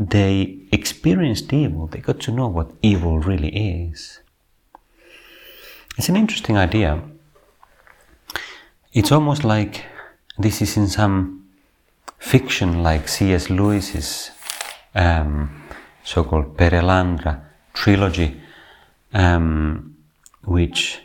they 0.00 0.56
experienced 0.72 1.52
evil. 1.52 1.86
They 1.86 1.98
got 2.00 2.20
to 2.20 2.32
know 2.32 2.46
what 2.48 2.72
evil 2.80 3.18
really 3.18 3.50
is. 3.84 4.20
It's 5.98 6.08
an 6.08 6.16
interesting 6.16 6.56
idea. 6.56 7.02
It's 8.94 9.12
almost 9.12 9.44
like 9.44 9.84
this 10.38 10.62
is 10.62 10.78
in 10.78 10.88
some 10.88 11.46
fiction, 12.18 12.82
like 12.82 13.08
C.S. 13.08 13.50
Lewis's 13.50 14.30
um, 14.94 15.64
so-called 16.02 16.56
Perelandra 16.56 17.42
trilogy, 17.74 18.40
um, 19.12 19.96
which 20.44 21.00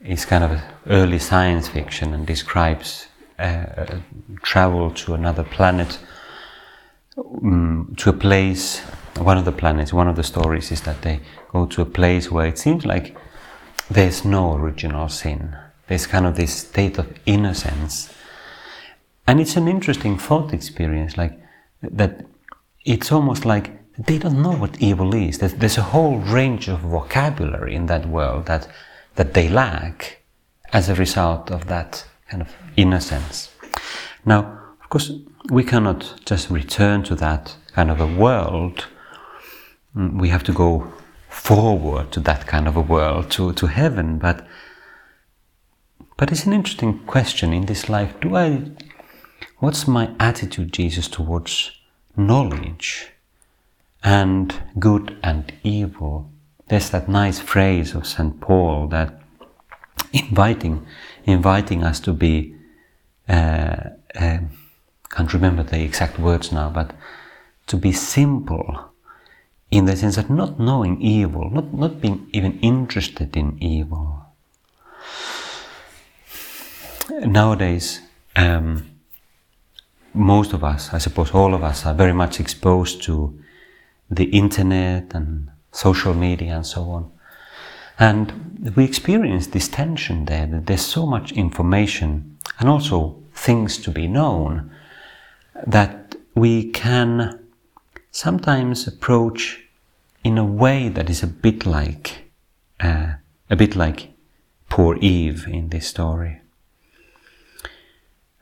is 0.00 0.24
kind 0.24 0.44
of 0.44 0.58
early 0.86 1.18
science 1.18 1.68
fiction 1.68 2.14
and 2.14 2.26
describes 2.26 3.08
uh, 3.38 3.98
travel 4.42 4.90
to 4.92 5.12
another 5.12 5.44
planet, 5.44 5.98
um, 7.18 7.94
to 7.96 8.10
a 8.10 8.12
place. 8.12 8.80
One 9.16 9.36
of 9.36 9.44
the 9.44 9.52
planets, 9.52 9.92
one 9.92 10.08
of 10.08 10.16
the 10.16 10.22
stories 10.22 10.70
is 10.70 10.82
that 10.82 11.02
they 11.02 11.20
go 11.52 11.66
to 11.66 11.82
a 11.82 11.86
place 11.86 12.30
where 12.30 12.46
it 12.46 12.58
seems 12.58 12.86
like 12.86 13.16
there's 13.90 14.24
no 14.24 14.54
original 14.54 15.08
sin. 15.08 15.56
There's 15.88 16.06
kind 16.06 16.26
of 16.26 16.36
this 16.36 16.54
state 16.54 16.98
of 16.98 17.12
innocence. 17.26 18.12
And 19.26 19.40
it's 19.40 19.56
an 19.56 19.66
interesting 19.66 20.18
thought 20.18 20.52
experience, 20.52 21.16
like 21.16 21.38
that 21.82 22.26
it's 22.84 23.10
almost 23.10 23.44
like 23.44 23.72
they 23.98 24.18
don't 24.18 24.40
know 24.40 24.52
what 24.52 24.80
evil 24.80 25.14
is. 25.14 25.38
There's, 25.38 25.54
there's 25.54 25.78
a 25.78 25.82
whole 25.82 26.18
range 26.18 26.68
of 26.68 26.80
vocabulary 26.80 27.74
in 27.74 27.86
that 27.86 28.06
world 28.06 28.46
that, 28.46 28.68
that 29.16 29.34
they 29.34 29.48
lack 29.48 30.22
as 30.72 30.88
a 30.88 30.94
result 30.94 31.50
of 31.50 31.66
that 31.66 32.04
kind 32.28 32.42
of 32.42 32.54
innocence. 32.76 33.50
Now, 34.24 34.57
of 34.88 34.90
course, 34.90 35.12
we 35.50 35.64
cannot 35.64 36.14
just 36.24 36.48
return 36.48 37.02
to 37.02 37.14
that 37.16 37.54
kind 37.74 37.90
of 37.90 38.00
a 38.00 38.06
world. 38.06 38.86
Mm, 39.94 40.18
we 40.18 40.30
have 40.30 40.42
to 40.44 40.52
go 40.54 40.90
forward 41.28 42.10
to 42.12 42.20
that 42.20 42.46
kind 42.46 42.66
of 42.66 42.74
a 42.74 42.80
world, 42.80 43.30
to, 43.32 43.52
to 43.52 43.66
heaven. 43.66 44.16
But, 44.16 44.46
but 46.16 46.32
it's 46.32 46.46
an 46.46 46.54
interesting 46.54 47.00
question 47.00 47.52
in 47.52 47.66
this 47.66 47.90
life. 47.90 48.18
Do 48.22 48.34
I, 48.34 48.62
what's 49.58 49.86
my 49.86 50.08
attitude, 50.18 50.72
Jesus, 50.72 51.06
towards 51.06 51.70
knowledge 52.16 53.10
and 54.02 54.54
good 54.78 55.18
and 55.22 55.52
evil? 55.62 56.30
There's 56.68 56.88
that 56.88 57.10
nice 57.10 57.40
phrase 57.40 57.94
of 57.94 58.06
St. 58.06 58.40
Paul 58.40 58.86
that 58.86 59.20
inviting, 60.14 60.86
inviting 61.24 61.84
us 61.84 62.00
to 62.00 62.14
be, 62.14 62.56
uh, 63.28 63.80
uh, 64.14 64.38
can't 65.10 65.32
remember 65.32 65.62
the 65.62 65.82
exact 65.82 66.18
words 66.18 66.52
now, 66.52 66.70
but 66.70 66.92
to 67.66 67.76
be 67.76 67.92
simple 67.92 68.92
in 69.70 69.84
the 69.84 69.96
sense 69.96 70.16
of 70.16 70.30
not 70.30 70.58
knowing 70.58 71.00
evil, 71.00 71.50
not, 71.50 71.72
not 71.72 72.00
being 72.00 72.28
even 72.32 72.58
interested 72.60 73.36
in 73.36 73.62
evil. 73.62 74.24
Nowadays, 77.10 78.00
um, 78.36 78.90
most 80.14 80.52
of 80.52 80.64
us, 80.64 80.92
I 80.92 80.98
suppose 80.98 81.32
all 81.32 81.54
of 81.54 81.62
us, 81.62 81.84
are 81.84 81.94
very 81.94 82.12
much 82.12 82.40
exposed 82.40 83.02
to 83.04 83.38
the 84.10 84.24
internet 84.24 85.14
and 85.14 85.50
social 85.72 86.14
media 86.14 86.56
and 86.56 86.66
so 86.66 86.82
on. 86.90 87.10
And 87.98 88.72
we 88.76 88.84
experience 88.84 89.48
this 89.48 89.68
tension 89.68 90.24
there 90.24 90.46
that 90.46 90.66
there's 90.66 90.84
so 90.84 91.06
much 91.06 91.32
information 91.32 92.38
and 92.58 92.68
also 92.68 93.22
things 93.34 93.78
to 93.78 93.90
be 93.90 94.06
known 94.06 94.70
that 95.66 96.16
we 96.34 96.70
can 96.70 97.38
sometimes 98.10 98.86
approach 98.86 99.64
in 100.24 100.38
a 100.38 100.44
way 100.44 100.88
that 100.88 101.08
is 101.10 101.22
a 101.22 101.26
bit 101.26 101.66
like 101.66 102.30
uh, 102.80 103.14
a 103.50 103.56
bit 103.56 103.74
like 103.74 104.12
poor 104.68 104.96
Eve 105.00 105.46
in 105.48 105.68
this 105.70 105.86
story. 105.86 106.40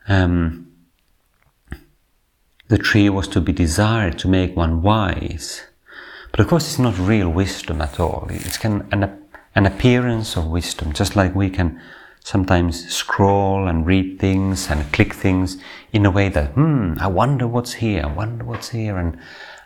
Um, 0.07 0.71
the 2.67 2.77
tree 2.77 3.09
was 3.09 3.27
to 3.29 3.41
be 3.41 3.53
desired 3.53 4.19
to 4.19 4.27
make 4.27 4.55
one 4.55 4.81
wise, 4.81 5.63
but 6.31 6.39
of 6.39 6.47
course 6.47 6.67
it's 6.67 6.79
not 6.79 6.97
real 6.97 7.29
wisdom 7.29 7.81
at 7.81 7.99
all. 7.99 8.27
It's 8.29 8.63
an, 8.63 8.87
an 9.55 9.65
appearance 9.65 10.35
of 10.35 10.47
wisdom, 10.47 10.93
just 10.93 11.15
like 11.15 11.33
we 11.33 11.49
can 11.49 11.81
sometimes 12.27 12.89
scroll 12.93 13.69
and 13.69 13.85
read 13.85 14.19
things 14.19 14.69
and 14.69 14.91
click 14.91 15.13
things 15.13 15.57
in 15.93 16.05
a 16.05 16.11
way 16.11 16.27
that, 16.27 16.51
hmm, 16.55 16.93
I 16.99 17.07
wonder 17.07 17.47
what's 17.47 17.75
here, 17.75 18.03
I 18.03 18.11
wonder 18.11 18.43
what's 18.43 18.67
here, 18.67 18.97
and 18.97 19.17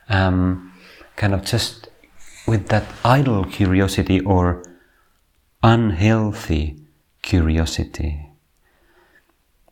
um, 0.09 0.71
kind 1.15 1.33
of 1.33 1.43
just 1.43 1.89
with 2.45 2.67
that 2.67 2.85
idle 3.03 3.45
curiosity 3.45 4.19
or 4.19 4.63
unhealthy 5.63 6.77
curiosity. 7.23 8.29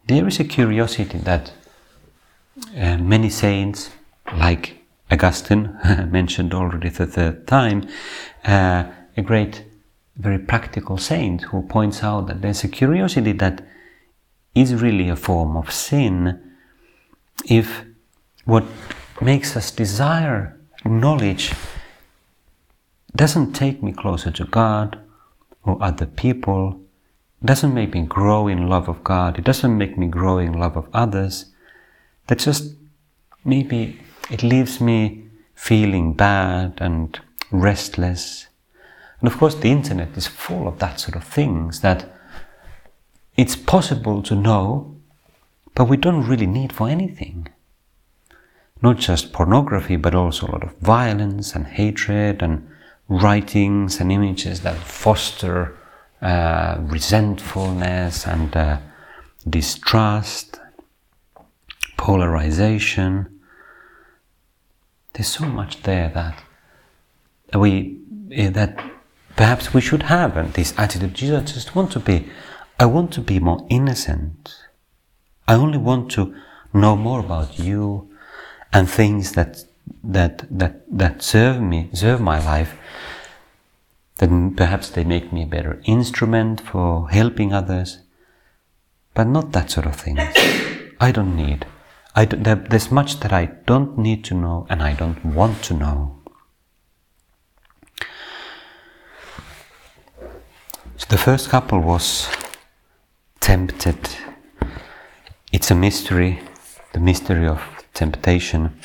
There 0.07 0.27
is 0.27 0.39
a 0.39 0.43
curiosity 0.43 1.19
that 1.19 1.51
uh, 2.75 2.97
many 2.97 3.29
saints, 3.29 3.91
like 4.35 4.79
Augustine, 5.11 5.77
mentioned 6.09 6.55
already 6.55 6.89
the 6.89 7.05
third 7.05 7.45
time, 7.45 7.87
uh, 8.45 8.85
a 9.15 9.21
great, 9.21 9.63
very 10.19 10.37
practical 10.37 10.97
saint 10.97 11.41
who 11.43 11.61
points 11.63 12.03
out 12.03 12.27
that 12.27 12.41
there's 12.41 12.63
a 12.63 12.67
curiosity 12.67 13.31
that 13.31 13.65
is 14.53 14.75
really 14.75 15.07
a 15.09 15.15
form 15.15 15.55
of 15.55 15.71
sin 15.71 16.39
if 17.45 17.85
what 18.45 18.65
makes 19.21 19.55
us 19.55 19.71
desire 19.71 20.59
knowledge 20.85 21.53
doesn't 23.15 23.53
take 23.53 23.81
me 23.81 23.91
closer 23.91 24.31
to 24.31 24.45
God 24.45 24.99
or 25.63 25.81
other 25.81 26.05
people, 26.05 26.79
doesn't 27.43 27.73
make 27.73 27.93
me 27.93 28.03
grow 28.03 28.47
in 28.47 28.67
love 28.67 28.89
of 28.89 29.03
God, 29.03 29.39
it 29.39 29.45
doesn't 29.45 29.77
make 29.77 29.97
me 29.97 30.07
grow 30.07 30.37
in 30.37 30.53
love 30.53 30.75
of 30.75 30.87
others, 30.93 31.45
that 32.27 32.39
just 32.39 32.75
maybe 33.43 33.99
it 34.29 34.43
leaves 34.43 34.79
me 34.81 35.23
feeling 35.55 36.13
bad 36.13 36.77
and 36.79 37.19
restless. 37.51 38.48
And 39.19 39.27
of 39.27 39.37
course, 39.37 39.55
the 39.55 39.71
internet 39.71 40.15
is 40.17 40.27
full 40.27 40.67
of 40.67 40.79
that 40.79 40.99
sort 40.99 41.15
of 41.15 41.23
things 41.23 41.81
that 41.81 42.05
it's 43.35 43.55
possible 43.55 44.21
to 44.23 44.35
know, 44.35 44.95
but 45.75 45.85
we 45.85 45.97
don't 45.97 46.27
really 46.27 46.47
need 46.47 46.73
for 46.73 46.89
anything 46.89 47.49
not 48.81 48.97
just 48.97 49.33
pornography, 49.33 49.95
but 49.95 50.15
also 50.15 50.47
a 50.47 50.51
lot 50.51 50.63
of 50.63 50.77
violence 50.77 51.55
and 51.55 51.67
hatred 51.67 52.41
and 52.41 52.67
writings 53.07 53.99
and 53.99 54.11
images 54.11 54.61
that 54.61 54.77
foster 54.77 55.75
uh, 56.21 56.77
resentfulness 56.79 58.25
and 58.25 58.55
uh, 58.55 58.77
distrust, 59.49 60.59
polarization. 61.97 63.39
There's 65.13 65.27
so 65.27 65.45
much 65.45 65.81
there 65.83 66.09
that 66.09 66.43
we 67.59 67.97
eh, 68.31 68.49
that 68.51 68.79
perhaps 69.39 69.73
we 69.73 69.79
should 69.79 70.03
have 70.03 70.31
this 70.51 70.73
attitude. 70.77 71.13
Jesus, 71.13 71.39
I 71.39 71.45
just 71.45 71.73
want 71.73 71.93
to 71.93 71.99
be. 72.01 72.27
I 72.77 72.85
want 72.85 73.13
to 73.13 73.21
be 73.21 73.39
more 73.39 73.65
innocent. 73.69 74.53
I 75.47 75.53
only 75.55 75.77
want 75.77 76.11
to 76.15 76.35
know 76.73 76.97
more 76.97 77.21
about 77.21 77.57
you 77.57 78.09
and 78.73 78.89
things 78.89 79.31
that 79.37 79.63
that 80.03 80.43
that 80.59 80.73
that 81.01 81.23
serve 81.23 81.61
me, 81.61 81.89
serve 81.93 82.19
my 82.19 82.39
life. 82.53 82.71
Then 84.17 84.55
perhaps 84.55 84.89
they 84.89 85.05
make 85.05 85.31
me 85.31 85.43
a 85.43 85.53
better 85.55 85.81
instrument 85.85 86.59
for 86.59 87.09
helping 87.09 87.53
others, 87.53 87.99
but 89.13 89.27
not 89.27 89.53
that 89.53 89.71
sort 89.71 89.87
of 89.87 89.95
things. 89.95 90.19
I 91.07 91.13
don't 91.13 91.37
need. 91.37 91.65
I 92.13 92.25
don't, 92.25 92.43
there, 92.43 92.55
there's 92.71 92.91
much 92.91 93.21
that 93.21 93.31
I 93.31 93.45
don't 93.65 93.97
need 93.97 94.25
to 94.25 94.33
know 94.33 94.67
and 94.69 94.83
I 94.83 94.93
don't 94.95 95.23
want 95.23 95.63
to 95.67 95.73
know. 95.73 96.18
So 100.99 101.05
the 101.07 101.17
first 101.17 101.47
couple 101.47 101.79
was 101.79 102.27
tempted. 103.39 103.97
It's 105.49 105.71
a 105.71 105.75
mystery, 105.75 106.41
the 106.91 106.99
mystery 106.99 107.47
of 107.47 107.61
temptation. 107.93 108.77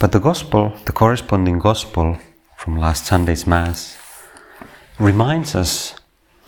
But 0.00 0.10
the 0.10 0.18
gospel, 0.18 0.72
the 0.84 0.90
corresponding 0.90 1.60
gospel 1.60 2.18
from 2.56 2.76
last 2.76 3.06
Sunday's 3.06 3.46
Mass, 3.46 3.96
reminds 4.98 5.54
us 5.54 5.94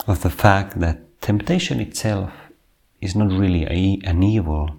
of 0.07 0.21
the 0.21 0.29
fact 0.29 0.81
that 0.81 1.21
temptation 1.21 1.79
itself 1.79 2.33
is 2.99 3.15
not 3.15 3.31
really 3.31 3.63
a, 3.63 4.01
an 4.03 4.23
evil. 4.23 4.75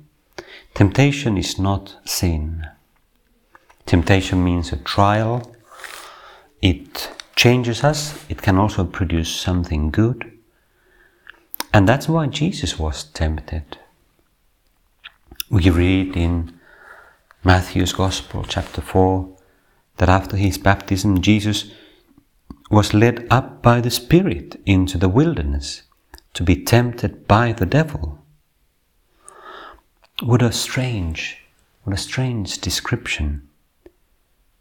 Temptation 0.74 1.38
is 1.38 1.58
not 1.58 1.96
sin. 2.04 2.66
Temptation 3.86 4.44
means 4.44 4.72
a 4.72 4.76
trial. 4.76 5.54
It 6.60 7.10
changes 7.36 7.84
us. 7.84 8.18
It 8.28 8.42
can 8.42 8.56
also 8.56 8.84
produce 8.84 9.34
something 9.34 9.90
good. 9.90 10.32
And 11.72 11.88
that's 11.88 12.08
why 12.08 12.26
Jesus 12.26 12.78
was 12.78 13.04
tempted. 13.04 13.78
We 15.50 15.70
read 15.70 16.16
in 16.16 16.58
Matthew's 17.44 17.92
Gospel, 17.92 18.44
chapter 18.48 18.80
4, 18.80 19.28
that 19.98 20.08
after 20.08 20.36
his 20.36 20.58
baptism, 20.58 21.20
Jesus 21.20 21.70
was 22.70 22.94
led 22.94 23.26
up 23.30 23.62
by 23.62 23.80
the 23.80 23.90
Spirit 23.90 24.60
into 24.66 24.98
the 24.98 25.08
wilderness 25.08 25.82
to 26.34 26.42
be 26.42 26.64
tempted 26.64 27.28
by 27.28 27.52
the 27.52 27.66
devil. 27.66 28.18
What 30.22 30.42
a 30.42 30.50
strange, 30.50 31.38
what 31.84 31.94
a 31.94 31.98
strange 31.98 32.58
description. 32.58 33.48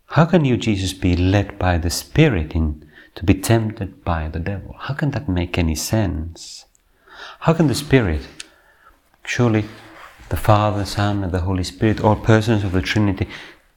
How 0.07 0.25
can 0.25 0.45
you, 0.45 0.57
Jesus, 0.57 0.93
be 0.93 1.15
led 1.15 1.59
by 1.59 1.77
the 1.77 1.89
Spirit 1.89 2.55
in, 2.55 2.87
to 3.15 3.23
be 3.23 3.33
tempted 3.33 4.03
by 4.03 4.27
the 4.27 4.39
devil? 4.39 4.75
How 4.79 4.93
can 4.93 5.11
that 5.11 5.27
make 5.27 5.57
any 5.57 5.75
sense? 5.75 6.65
How 7.41 7.53
can 7.53 7.67
the 7.67 7.75
Spirit, 7.75 8.21
surely 9.25 9.65
the 10.29 10.37
Father, 10.37 10.85
Son, 10.85 11.23
and 11.23 11.31
the 11.31 11.41
Holy 11.41 11.63
Spirit, 11.63 12.01
all 12.01 12.15
persons 12.15 12.63
of 12.63 12.71
the 12.71 12.81
Trinity, 12.81 13.27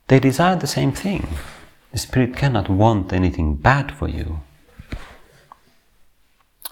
they 0.08 0.20
desire 0.20 0.56
the 0.56 0.66
same 0.66 0.92
thing. 0.92 1.28
The 1.92 1.98
Spirit 1.98 2.36
cannot 2.36 2.68
want 2.68 3.12
anything 3.12 3.56
bad 3.56 3.92
for 3.92 4.08
you. 4.08 4.40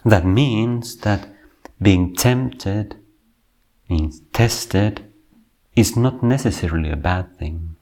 That 0.05 0.25
means 0.25 0.97
that 0.99 1.29
being 1.81 2.15
tempted, 2.15 2.97
means 3.89 4.21
tested, 4.33 5.13
is 5.75 5.97
not 5.97 6.23
necessarily 6.23 6.91
a 6.91 6.97
bad 6.97 7.37
thing. 7.39 7.76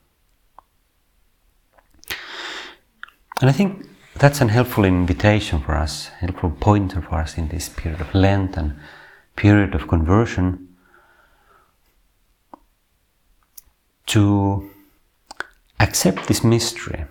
And 3.41 3.49
I 3.49 3.53
think 3.53 3.85
that's 4.15 4.39
an 4.39 4.49
helpful 4.49 4.85
invitation 4.85 5.61
for 5.61 5.75
us, 5.75 6.07
helpful 6.19 6.51
pointer 6.51 7.01
for 7.01 7.15
us 7.15 7.37
in 7.37 7.49
this 7.49 7.67
period 7.67 7.99
of 7.99 8.13
Lent 8.15 8.55
and 8.55 8.75
period 9.35 9.75
of 9.75 9.87
conversion 9.87 10.69
to 14.07 14.71
accept 15.79 16.27
this 16.27 16.43
mystery 16.43 17.05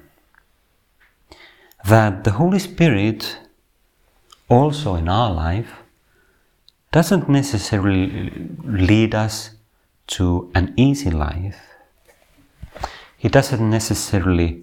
that 1.84 2.24
the 2.24 2.32
Holy 2.32 2.58
Spirit 2.58 3.38
also 4.48 4.94
in 4.94 5.08
our 5.08 5.30
life 5.30 5.74
doesn't 6.90 7.28
necessarily 7.28 8.32
lead 8.64 9.14
us 9.14 9.50
to 10.06 10.50
an 10.54 10.72
easy 10.76 11.10
life. 11.10 11.60
He 13.18 13.28
doesn't 13.28 13.68
necessarily 13.68 14.62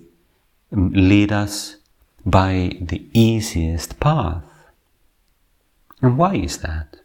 lead 0.71 1.31
us 1.31 1.77
by 2.25 2.77
the 2.79 3.05
easiest 3.13 3.99
path. 3.99 4.43
And 6.01 6.17
why 6.17 6.35
is 6.35 6.59
that? 6.59 6.97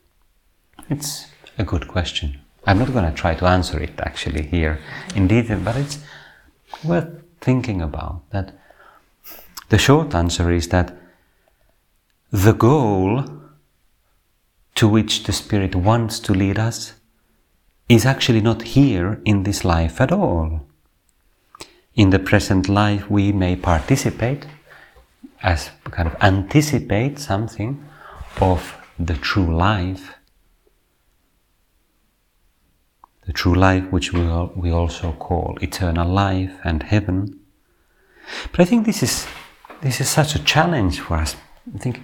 It's 0.89 1.27
a 1.59 1.65
good 1.65 1.89
question. 1.89 2.41
I'm 2.67 2.79
not 2.79 2.93
going 2.93 3.05
to 3.05 3.17
try 3.17 3.35
to 3.35 3.47
answer 3.47 3.81
it 3.81 3.99
actually 4.01 4.43
here 4.43 4.81
in 5.15 5.29
detail, 5.29 5.61
but 5.61 5.77
it's 5.77 5.99
worth 6.85 7.09
thinking 7.41 7.83
about. 7.83 8.23
That 8.31 8.59
the 9.69 9.79
short 9.79 10.15
answer 10.15 10.51
is 10.51 10.69
that 10.69 10.97
the 12.31 12.53
goal 12.53 13.25
to 14.77 14.89
which 14.89 15.25
the 15.25 15.33
Spirit 15.33 15.75
wants 15.75 16.21
to 16.21 16.33
lead 16.33 16.59
us 16.59 16.95
is 17.89 18.05
actually 18.05 18.41
not 18.41 18.63
here 18.63 19.21
in 19.25 19.45
this 19.45 19.65
life 19.65 20.01
at 20.01 20.13
all. 20.13 20.67
In 21.97 22.11
the 22.11 22.19
present 22.19 22.69
life, 22.69 23.11
we 23.11 23.33
may 23.33 23.57
participate 23.57 24.47
as 25.43 25.71
kind 25.91 26.09
of 26.09 26.17
anticipate 26.23 27.19
something 27.19 27.83
of 28.41 28.77
the 28.99 29.15
true 29.15 29.55
life 29.55 30.17
the 33.27 33.33
true 33.33 33.55
life 33.55 33.85
which 33.91 34.13
we, 34.13 34.21
we 34.55 34.71
also 34.71 35.13
call 35.13 35.59
eternal 35.61 36.09
life 36.09 36.59
and 36.65 36.85
heaven. 36.85 37.41
But 38.53 38.61
I 38.61 38.65
think 38.65 38.87
this 38.87 39.03
is, 39.03 39.27
this 39.83 40.01
is 40.01 40.09
such 40.09 40.37
a 40.37 40.45
challenge 40.45 41.01
for 41.01 41.17
us. 41.17 41.37
I 41.75 41.79
think 41.79 42.01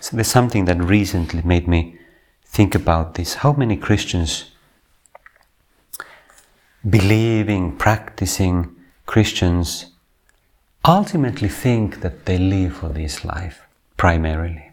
so 0.00 0.16
there's 0.16 0.28
something 0.28 0.64
that 0.66 0.82
recently 0.82 1.42
made 1.42 1.66
me 1.66 1.98
think 2.44 2.74
about 2.74 3.14
this. 3.14 3.34
How 3.34 3.52
many 3.52 3.76
Christians, 3.76 4.50
believing, 6.88 7.76
practicing 7.76 8.74
Christians, 9.08 9.86
ultimately 10.84 11.48
think 11.48 12.02
that 12.02 12.26
they 12.26 12.36
live 12.36 12.76
for 12.76 12.90
this 12.90 13.24
life 13.24 13.62
primarily. 13.96 14.70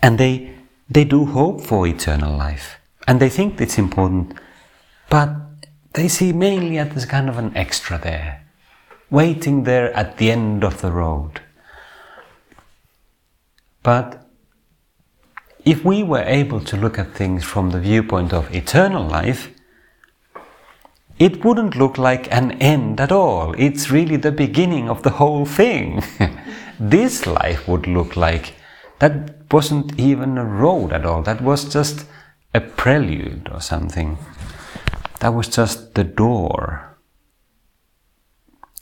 And 0.00 0.18
they, 0.18 0.54
they 0.88 1.04
do 1.04 1.24
hope 1.24 1.60
for 1.60 1.84
eternal 1.84 2.36
life 2.36 2.78
and 3.08 3.18
they 3.18 3.28
think 3.28 3.60
it's 3.60 3.76
important, 3.76 4.34
but 5.10 5.34
they 5.94 6.06
see 6.06 6.32
mainly 6.32 6.78
as 6.78 7.04
kind 7.06 7.28
of 7.28 7.38
an 7.38 7.56
extra 7.56 7.98
there, 7.98 8.46
waiting 9.10 9.64
there 9.64 9.92
at 9.92 10.18
the 10.18 10.30
end 10.30 10.62
of 10.62 10.80
the 10.80 10.92
road. 10.92 11.40
But 13.82 14.24
if 15.64 15.84
we 15.84 16.04
were 16.04 16.22
able 16.22 16.60
to 16.60 16.76
look 16.76 17.00
at 17.00 17.14
things 17.14 17.42
from 17.42 17.70
the 17.70 17.80
viewpoint 17.80 18.32
of 18.32 18.54
eternal 18.54 19.04
life, 19.04 19.50
it 21.18 21.44
wouldn't 21.44 21.76
look 21.76 21.98
like 21.98 22.32
an 22.32 22.52
end 22.52 23.00
at 23.00 23.10
all. 23.10 23.54
It's 23.58 23.90
really 23.90 24.16
the 24.16 24.32
beginning 24.32 24.88
of 24.88 25.02
the 25.02 25.10
whole 25.10 25.44
thing. 25.44 26.02
this 26.80 27.26
life 27.26 27.66
would 27.66 27.86
look 27.86 28.16
like 28.16 28.54
that 29.00 29.34
wasn't 29.50 29.98
even 29.98 30.38
a 30.38 30.44
road 30.44 30.92
at 30.92 31.04
all. 31.04 31.22
That 31.22 31.40
was 31.40 31.72
just 31.72 32.06
a 32.54 32.60
prelude 32.60 33.48
or 33.52 33.60
something. 33.60 34.18
That 35.20 35.34
was 35.34 35.48
just 35.48 35.94
the 35.94 36.04
door. 36.04 36.96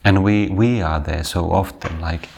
And 0.04 0.22
we, 0.22 0.48
we 0.48 0.82
are 0.82 1.00
there 1.00 1.24
so 1.24 1.50
often, 1.50 2.00
like 2.00 2.28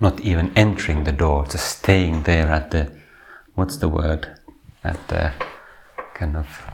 not 0.00 0.20
even 0.20 0.52
entering 0.56 1.04
the 1.04 1.12
door, 1.12 1.44
just 1.44 1.78
staying 1.78 2.22
there 2.22 2.48
at 2.48 2.70
the, 2.70 2.92
what's 3.54 3.76
the 3.76 3.88
word? 3.88 4.38
At 4.84 5.08
the 5.08 5.32
kind 6.14 6.36
of 6.36 6.67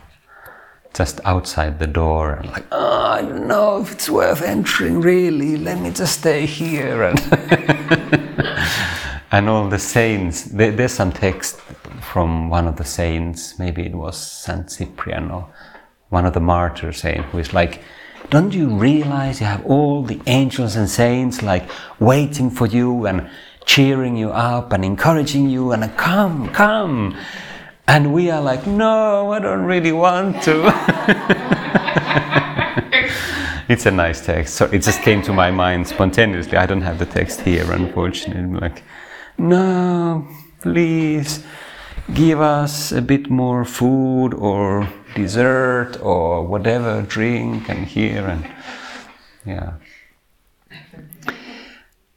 just 0.95 1.19
outside 1.25 1.77
the 1.77 1.87
door 1.87 2.31
and 2.31 2.49
like, 2.51 2.65
oh, 2.71 3.01
I 3.01 3.21
don't 3.21 3.47
know 3.47 3.81
if 3.81 3.91
it's 3.91 4.09
worth 4.09 4.41
entering 4.41 5.01
really, 5.01 5.57
let 5.57 5.79
me 5.79 5.91
just 5.91 6.19
stay 6.19 6.45
here. 6.45 7.03
And, 7.03 7.19
and 9.31 9.49
all 9.49 9.67
the 9.67 9.77
saints, 9.77 10.45
there, 10.45 10.71
there's 10.71 10.93
some 10.93 11.11
text 11.11 11.59
from 12.01 12.49
one 12.49 12.65
of 12.65 12.77
the 12.77 12.85
saints, 12.85 13.59
maybe 13.59 13.85
it 13.85 13.93
was 13.93 14.17
Saint 14.17 14.71
Cyprian 14.71 15.31
or 15.31 15.49
one 16.09 16.25
of 16.25 16.33
the 16.33 16.39
martyrs 16.39 17.01
saying, 17.01 17.23
who 17.23 17.39
is 17.39 17.53
like, 17.53 17.81
don't 18.29 18.53
you 18.53 18.69
realize 18.69 19.41
you 19.41 19.47
have 19.47 19.65
all 19.65 20.01
the 20.01 20.21
angels 20.27 20.77
and 20.77 20.89
saints 20.89 21.43
like 21.43 21.69
waiting 21.99 22.49
for 22.49 22.67
you 22.67 23.05
and 23.05 23.29
cheering 23.65 24.15
you 24.15 24.31
up 24.31 24.71
and 24.71 24.85
encouraging 24.85 25.49
you 25.49 25.73
and 25.73 25.95
come, 25.97 26.47
come. 26.49 27.17
And 27.87 28.13
we 28.13 28.31
are 28.31 28.41
like, 28.41 28.65
no, 28.65 29.31
I 29.31 29.39
don't 29.39 29.65
really 29.65 29.91
want 29.91 30.41
to. 30.43 30.63
it's 33.69 33.85
a 33.85 33.91
nice 33.91 34.25
text. 34.25 34.55
So 34.55 34.65
it 34.65 34.79
just 34.79 35.01
came 35.01 35.21
to 35.23 35.33
my 35.33 35.51
mind 35.51 35.87
spontaneously. 35.87 36.57
I 36.57 36.65
don't 36.65 36.81
have 36.81 36.97
the 36.97 37.05
text 37.05 37.41
here, 37.41 37.71
unfortunately. 37.71 38.41
I'm 38.41 38.55
like, 38.55 38.83
no, 39.37 40.27
please 40.61 41.43
give 42.13 42.41
us 42.41 42.91
a 42.91 43.01
bit 43.01 43.29
more 43.29 43.65
food 43.65 44.33
or 44.33 44.87
dessert 45.15 45.97
or 46.01 46.45
whatever 46.45 47.01
drink 47.03 47.69
and 47.69 47.85
here 47.87 48.27
and 48.27 48.45
yeah 49.45 49.73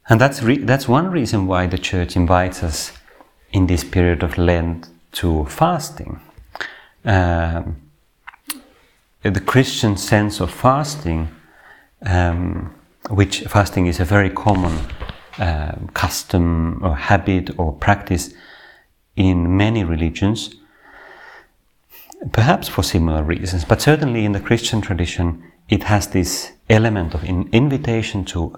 And 0.09 0.19
that's, 0.19 0.41
re- 0.41 0.57
that's 0.63 0.87
one 0.87 1.11
reason 1.11 1.45
why 1.45 1.67
the 1.67 1.77
church 1.77 2.15
invites 2.15 2.63
us 2.63 2.91
in 3.51 3.67
this 3.67 3.83
period 3.83 4.23
of 4.23 4.37
Lent 4.37 4.89
to 5.13 5.45
fasting. 5.45 6.19
Um, 7.05 7.77
the 9.23 9.39
Christian 9.39 9.97
sense 9.97 10.39
of 10.39 10.51
fasting, 10.51 11.29
um, 12.05 12.73
which 13.09 13.41
fasting 13.41 13.87
is 13.87 13.99
a 13.99 14.05
very 14.05 14.29
common 14.29 14.77
uh, 15.37 15.75
custom 15.93 16.79
or 16.83 16.95
habit 16.95 17.57
or 17.57 17.73
practice 17.73 18.33
in 19.15 19.57
many 19.57 19.83
religions, 19.83 20.55
perhaps 22.31 22.67
for 22.67 22.83
similar 22.83 23.23
reasons, 23.23 23.65
but 23.65 23.81
certainly 23.81 24.25
in 24.25 24.31
the 24.31 24.39
Christian 24.39 24.81
tradition, 24.81 25.43
it 25.67 25.83
has 25.83 26.07
this 26.07 26.51
element 26.69 27.13
of 27.13 27.23
in 27.23 27.49
invitation 27.51 28.25
to 28.25 28.53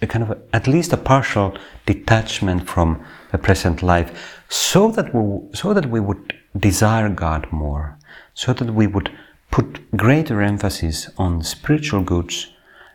a 0.00 0.06
kind 0.06 0.22
of 0.22 0.38
at 0.52 0.66
least 0.66 0.92
a 0.92 0.96
partial 0.96 1.56
detachment 1.86 2.68
from 2.68 3.04
the 3.32 3.38
present 3.38 3.82
life, 3.82 4.42
so 4.48 4.90
that 4.90 5.14
we 5.14 5.54
so 5.54 5.74
that 5.74 5.86
we 5.86 6.00
would 6.00 6.34
desire 6.58 7.08
God 7.08 7.50
more, 7.52 7.98
so 8.34 8.52
that 8.52 8.70
we 8.70 8.86
would 8.86 9.10
put 9.50 9.90
greater 9.96 10.42
emphasis 10.42 11.08
on 11.16 11.42
spiritual 11.42 12.02
goods 12.02 12.52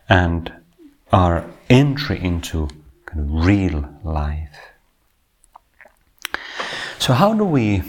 and 0.09 0.51
our 1.11 1.43
entry 1.69 2.19
into 2.23 2.67
kind 3.05 3.21
of 3.21 3.45
real 3.45 3.89
life. 4.03 4.57
So, 6.99 7.13
how 7.13 7.33
do 7.33 7.43
we 7.43 7.81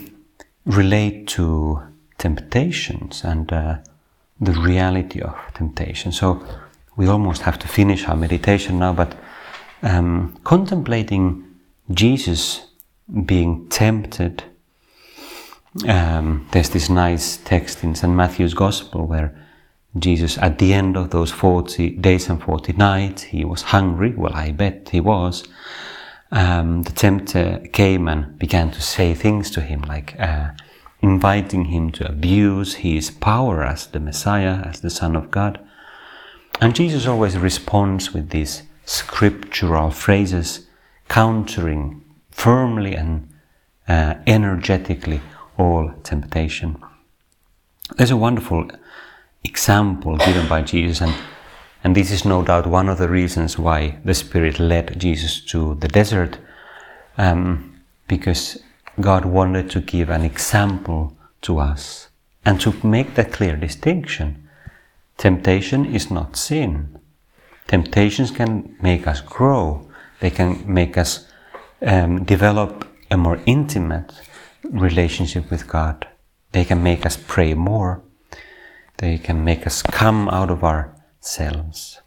relate 0.65 1.27
to 1.29 1.81
temptations 2.17 3.23
and 3.23 3.51
uh, 3.53 3.77
the 4.39 4.53
reality 4.53 5.21
of 5.21 5.35
temptation? 5.53 6.11
So, 6.11 6.43
we 6.95 7.07
almost 7.07 7.41
have 7.43 7.59
to 7.59 7.67
finish 7.67 8.07
our 8.07 8.15
meditation 8.15 8.79
now, 8.79 8.93
but 8.93 9.15
um, 9.81 10.37
contemplating 10.43 11.43
Jesus 11.91 12.67
being 13.25 13.67
tempted. 13.69 14.43
Um, 15.87 16.47
there's 16.51 16.69
this 16.69 16.89
nice 16.89 17.37
text 17.37 17.83
in 17.83 17.95
St. 17.95 18.13
Matthew's 18.13 18.53
Gospel 18.53 19.07
where 19.07 19.35
Jesus, 19.97 20.37
at 20.39 20.57
the 20.57 20.73
end 20.73 20.97
of 20.97 21.11
those 21.11 21.31
40 21.31 21.91
days 21.97 22.29
and 22.29 22.41
40 22.41 22.73
nights, 22.73 23.23
he 23.23 23.45
was 23.45 23.61
hungry. 23.61 24.13
Well, 24.15 24.33
I 24.33 24.51
bet 24.51 24.89
he 24.89 24.99
was. 24.99 25.43
Um, 26.31 26.81
the 26.81 26.91
tempter 26.91 27.59
came 27.73 28.07
and 28.07 28.37
began 28.39 28.71
to 28.71 28.81
say 28.81 29.13
things 29.13 29.51
to 29.51 29.61
him, 29.61 29.81
like 29.83 30.19
uh, 30.19 30.51
inviting 31.01 31.65
him 31.65 31.91
to 31.91 32.09
abuse 32.09 32.75
his 32.75 33.11
power 33.11 33.63
as 33.63 33.87
the 33.87 33.99
Messiah, 33.99 34.63
as 34.65 34.81
the 34.81 34.89
Son 34.89 35.15
of 35.15 35.29
God. 35.29 35.62
And 36.61 36.75
Jesus 36.75 37.07
always 37.07 37.37
responds 37.37 38.13
with 38.13 38.29
these 38.29 38.63
scriptural 38.85 39.91
phrases, 39.91 40.67
countering 41.09 42.03
firmly 42.31 42.95
and 42.95 43.29
uh, 43.87 44.15
energetically 44.25 45.21
all 45.57 45.93
temptation. 46.03 46.81
There's 47.97 48.11
a 48.11 48.17
wonderful 48.17 48.69
example 49.43 50.17
given 50.17 50.47
by 50.47 50.61
Jesus, 50.61 51.01
and, 51.01 51.13
and 51.83 51.95
this 51.95 52.11
is 52.11 52.25
no 52.25 52.43
doubt 52.43 52.65
one 52.65 52.89
of 52.89 52.97
the 52.97 53.09
reasons 53.09 53.59
why 53.59 53.97
the 54.05 54.13
Spirit 54.13 54.59
led 54.59 54.99
Jesus 54.99 55.41
to 55.45 55.75
the 55.75 55.87
desert, 55.87 56.37
um, 57.17 57.81
because 58.07 58.57
God 58.99 59.25
wanted 59.25 59.69
to 59.71 59.81
give 59.81 60.09
an 60.09 60.23
example 60.23 61.17
to 61.41 61.59
us 61.59 62.09
and 62.45 62.59
to 62.61 62.73
make 62.85 63.15
that 63.15 63.33
clear 63.33 63.55
distinction. 63.55 64.42
Temptation 65.17 65.85
is 65.85 66.11
not 66.11 66.35
sin. 66.35 66.99
Temptations 67.67 68.31
can 68.31 68.75
make 68.81 69.07
us 69.07 69.21
grow, 69.21 69.87
they 70.19 70.29
can 70.29 70.63
make 70.71 70.97
us 70.97 71.27
um, 71.81 72.23
develop 72.23 72.87
a 73.11 73.17
more 73.17 73.39
intimate 73.45 74.13
relationship 74.63 75.49
with 75.49 75.67
God. 75.67 76.07
They 76.51 76.65
can 76.65 76.81
make 76.83 77.05
us 77.05 77.17
pray 77.17 77.53
more. 77.53 78.01
They 78.97 79.17
can 79.17 79.43
make 79.43 79.67
us 79.67 79.81
come 79.81 80.29
out 80.29 80.49
of 80.49 80.63
ourselves. 80.63 82.01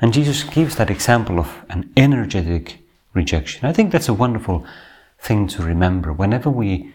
And 0.00 0.12
Jesus 0.12 0.42
gives 0.42 0.76
that 0.76 0.90
example 0.90 1.38
of 1.38 1.64
an 1.70 1.90
energetic 1.96 2.86
rejection. 3.14 3.66
I 3.66 3.72
think 3.72 3.92
that's 3.92 4.08
a 4.08 4.14
wonderful 4.14 4.66
thing 5.18 5.46
to 5.48 5.62
remember. 5.62 6.12
Whenever 6.12 6.50
we 6.50 6.92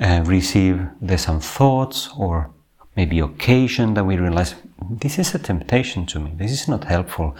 uh, 0.00 0.22
receive 0.24 0.88
there's 1.00 1.22
some 1.22 1.40
thoughts 1.40 2.08
or 2.16 2.50
maybe 2.98 3.20
occasion 3.20 3.94
that 3.94 4.04
we 4.04 4.16
realize 4.16 4.56
this 5.02 5.20
is 5.20 5.32
a 5.32 5.38
temptation 5.38 6.04
to 6.04 6.18
me, 6.18 6.32
this 6.34 6.50
is 6.50 6.66
not 6.66 6.82
helpful. 6.82 7.36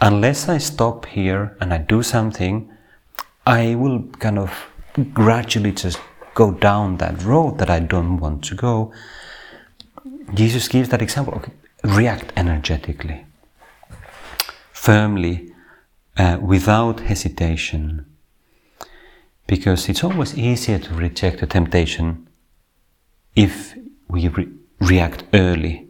Unless 0.00 0.40
I 0.56 0.58
stop 0.58 1.06
here 1.06 1.56
and 1.58 1.72
I 1.72 1.78
do 1.78 2.02
something, 2.02 2.54
I 3.46 3.76
will 3.76 4.02
kind 4.24 4.38
of 4.38 4.50
gradually 5.14 5.72
just 5.72 5.98
go 6.34 6.50
down 6.50 6.98
that 6.98 7.22
road 7.22 7.56
that 7.60 7.70
I 7.70 7.80
don't 7.80 8.18
want 8.18 8.44
to 8.44 8.54
go. 8.54 8.92
Jesus 10.34 10.68
gives 10.68 10.90
that 10.90 11.00
example. 11.00 11.32
Okay, 11.38 11.52
react 11.82 12.32
energetically, 12.36 13.24
firmly, 14.72 15.50
uh, 16.18 16.36
without 16.42 17.00
hesitation. 17.00 18.04
Because 19.46 19.88
it's 19.88 20.04
always 20.04 20.36
easier 20.36 20.78
to 20.78 20.94
reject 20.94 21.42
a 21.42 21.46
temptation 21.46 22.28
if 23.34 23.74
we 24.08 24.28
re 24.28 24.46
react 24.80 25.24
early. 25.32 25.88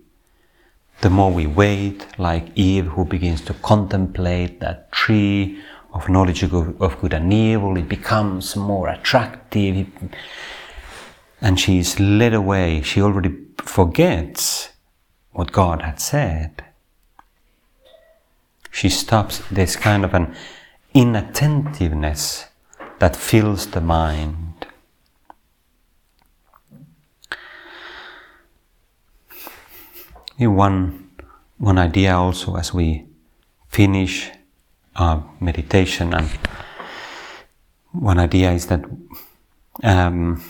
The 1.00 1.10
more 1.10 1.32
we 1.32 1.46
wait, 1.46 2.06
like 2.18 2.46
Eve, 2.54 2.86
who 2.86 3.04
begins 3.04 3.40
to 3.42 3.54
contemplate 3.54 4.60
that 4.60 4.90
tree 4.92 5.58
of 5.92 6.08
knowledge 6.08 6.42
of 6.42 7.00
good 7.00 7.12
and 7.12 7.32
evil, 7.32 7.76
it 7.76 7.88
becomes 7.88 8.56
more 8.56 8.88
attractive. 8.88 9.86
And 11.40 11.60
she's 11.60 12.00
led 12.00 12.32
away. 12.32 12.82
She 12.82 13.02
already 13.02 13.36
forgets 13.58 14.70
what 15.32 15.52
God 15.52 15.82
had 15.82 16.00
said. 16.00 16.64
She 18.70 18.88
stops. 18.88 19.42
There's 19.50 19.76
kind 19.76 20.04
of 20.04 20.14
an 20.14 20.34
inattentiveness 20.94 22.46
that 22.98 23.14
fills 23.14 23.66
the 23.66 23.80
mind. 23.80 24.53
One, 30.38 31.10
one 31.58 31.78
idea 31.78 32.16
also 32.16 32.56
as 32.56 32.74
we 32.74 33.06
finish 33.68 34.30
our 34.96 35.24
meditation, 35.40 36.12
and 36.12 36.28
one 37.92 38.18
idea 38.18 38.52
is 38.52 38.66
that 38.66 38.84
um, 39.84 40.42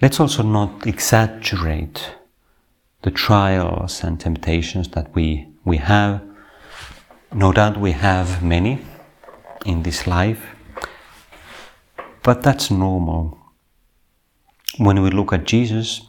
let's 0.00 0.18
also 0.20 0.42
not 0.42 0.86
exaggerate 0.86 2.14
the 3.02 3.10
trials 3.10 4.02
and 4.02 4.18
temptations 4.18 4.88
that 4.88 5.14
we, 5.14 5.48
we 5.64 5.76
have. 5.76 6.22
No 7.32 7.52
doubt 7.52 7.78
we 7.78 7.92
have 7.92 8.42
many 8.42 8.80
in 9.66 9.82
this 9.82 10.06
life, 10.06 10.42
but 12.22 12.42
that's 12.42 12.70
normal. 12.70 13.38
When 14.78 15.02
we 15.02 15.10
look 15.10 15.32
at 15.34 15.44
Jesus, 15.44 16.02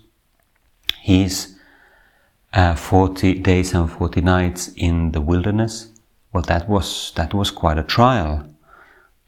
he's 1.02 1.53
uh, 2.54 2.76
40 2.76 3.36
days 3.39 3.74
and 3.74 3.92
40 3.92 4.22
nights 4.22 4.70
in 4.76 5.12
the 5.12 5.22
wilderness. 5.22 5.89
Well, 6.32 6.44
that 6.44 6.70
was, 6.70 7.12
that 7.16 7.34
was 7.34 7.52
quite 7.52 7.78
a 7.78 7.84
trial. 7.84 8.48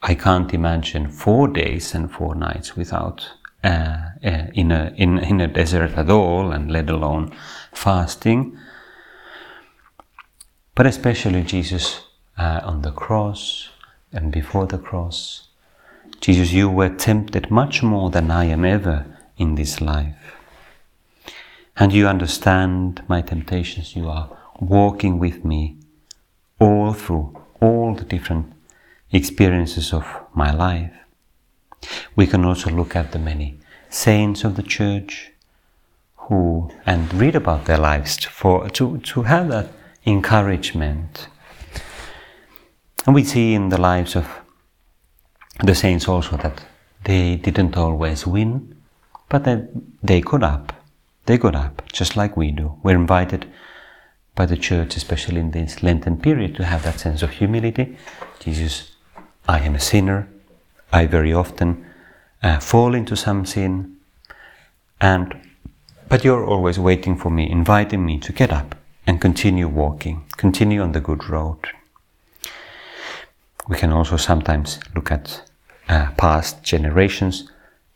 I 0.02 0.14
can't 0.14 0.52
imagine 0.54 1.08
four 1.08 1.48
days 1.48 1.94
and 1.94 2.10
four 2.10 2.34
nights 2.34 2.76
without 2.76 3.28
uh, 3.64 4.10
uh, 4.24 4.46
in, 4.54 4.70
a, 4.70 4.92
in, 4.96 5.18
in 5.18 5.40
a 5.40 5.48
desert 5.48 5.92
at 5.92 6.10
all, 6.10 6.52
and 6.52 6.70
let 6.70 6.88
alone 6.88 7.34
fasting. 7.72 8.56
But 10.74 10.86
especially 10.86 11.42
Jesus 11.42 12.02
uh, 12.38 12.60
on 12.62 12.82
the 12.82 12.92
cross 12.92 13.70
and 14.12 14.30
before 14.30 14.66
the 14.66 14.78
cross. 14.78 15.48
Jesus, 16.20 16.52
you 16.52 16.70
were 16.70 16.88
tempted 16.88 17.50
much 17.50 17.82
more 17.82 18.10
than 18.10 18.30
I 18.30 18.44
am 18.44 18.64
ever 18.64 19.04
in 19.36 19.54
this 19.56 19.80
life. 19.80 20.25
And 21.78 21.92
you 21.92 22.08
understand 22.08 23.02
my 23.06 23.20
temptations. 23.20 23.94
You 23.94 24.08
are 24.08 24.30
walking 24.60 25.18
with 25.18 25.44
me 25.44 25.76
all 26.58 26.92
through 26.94 27.38
all 27.60 27.94
the 27.94 28.04
different 28.04 28.52
experiences 29.12 29.92
of 29.92 30.06
my 30.34 30.50
life. 30.50 30.92
We 32.14 32.26
can 32.26 32.44
also 32.44 32.70
look 32.70 32.96
at 32.96 33.12
the 33.12 33.18
many 33.18 33.58
saints 33.90 34.44
of 34.44 34.56
the 34.56 34.62
church 34.62 35.32
who 36.16 36.70
and 36.84 37.12
read 37.14 37.36
about 37.36 37.66
their 37.66 37.78
lives 37.78 38.24
for 38.24 38.68
to, 38.70 38.98
to 38.98 39.22
have 39.22 39.48
that 39.48 39.68
encouragement. 40.04 41.28
And 43.06 43.14
we 43.14 43.22
see 43.22 43.54
in 43.54 43.68
the 43.68 43.80
lives 43.80 44.16
of 44.16 44.26
the 45.62 45.74
saints 45.74 46.08
also 46.08 46.36
that 46.38 46.64
they 47.04 47.36
didn't 47.36 47.76
always 47.76 48.26
win, 48.26 48.76
but 49.28 49.44
that 49.44 49.68
they 50.02 50.20
got 50.20 50.42
up. 50.42 50.75
They 51.26 51.38
got 51.38 51.54
up, 51.54 51.82
just 51.92 52.16
like 52.16 52.36
we 52.36 52.52
do. 52.52 52.78
We're 52.82 52.94
invited 52.94 53.46
by 54.36 54.46
the 54.46 54.56
church, 54.56 54.96
especially 54.96 55.40
in 55.40 55.50
this 55.50 55.82
Lenten 55.82 56.18
period, 56.18 56.54
to 56.56 56.64
have 56.64 56.84
that 56.84 57.00
sense 57.00 57.22
of 57.22 57.30
humility. 57.30 57.96
Jesus, 58.38 58.92
I 59.48 59.60
am 59.60 59.74
a 59.74 59.80
sinner. 59.80 60.28
I 60.92 61.06
very 61.06 61.32
often 61.32 61.84
uh, 62.42 62.60
fall 62.60 62.94
into 62.94 63.16
some 63.16 63.44
sin, 63.44 63.96
and 65.00 65.34
but 66.08 66.24
you're 66.24 66.44
always 66.44 66.78
waiting 66.78 67.16
for 67.16 67.30
me, 67.30 67.50
inviting 67.50 68.06
me 68.06 68.18
to 68.20 68.32
get 68.32 68.52
up 68.52 68.76
and 69.06 69.20
continue 69.20 69.66
walking, 69.66 70.24
continue 70.36 70.80
on 70.80 70.92
the 70.92 71.00
good 71.00 71.28
road. 71.28 71.58
We 73.68 73.76
can 73.76 73.92
also 73.92 74.16
sometimes 74.16 74.78
look 74.94 75.10
at 75.10 75.42
uh, 75.88 76.12
past 76.16 76.62
generations. 76.62 77.50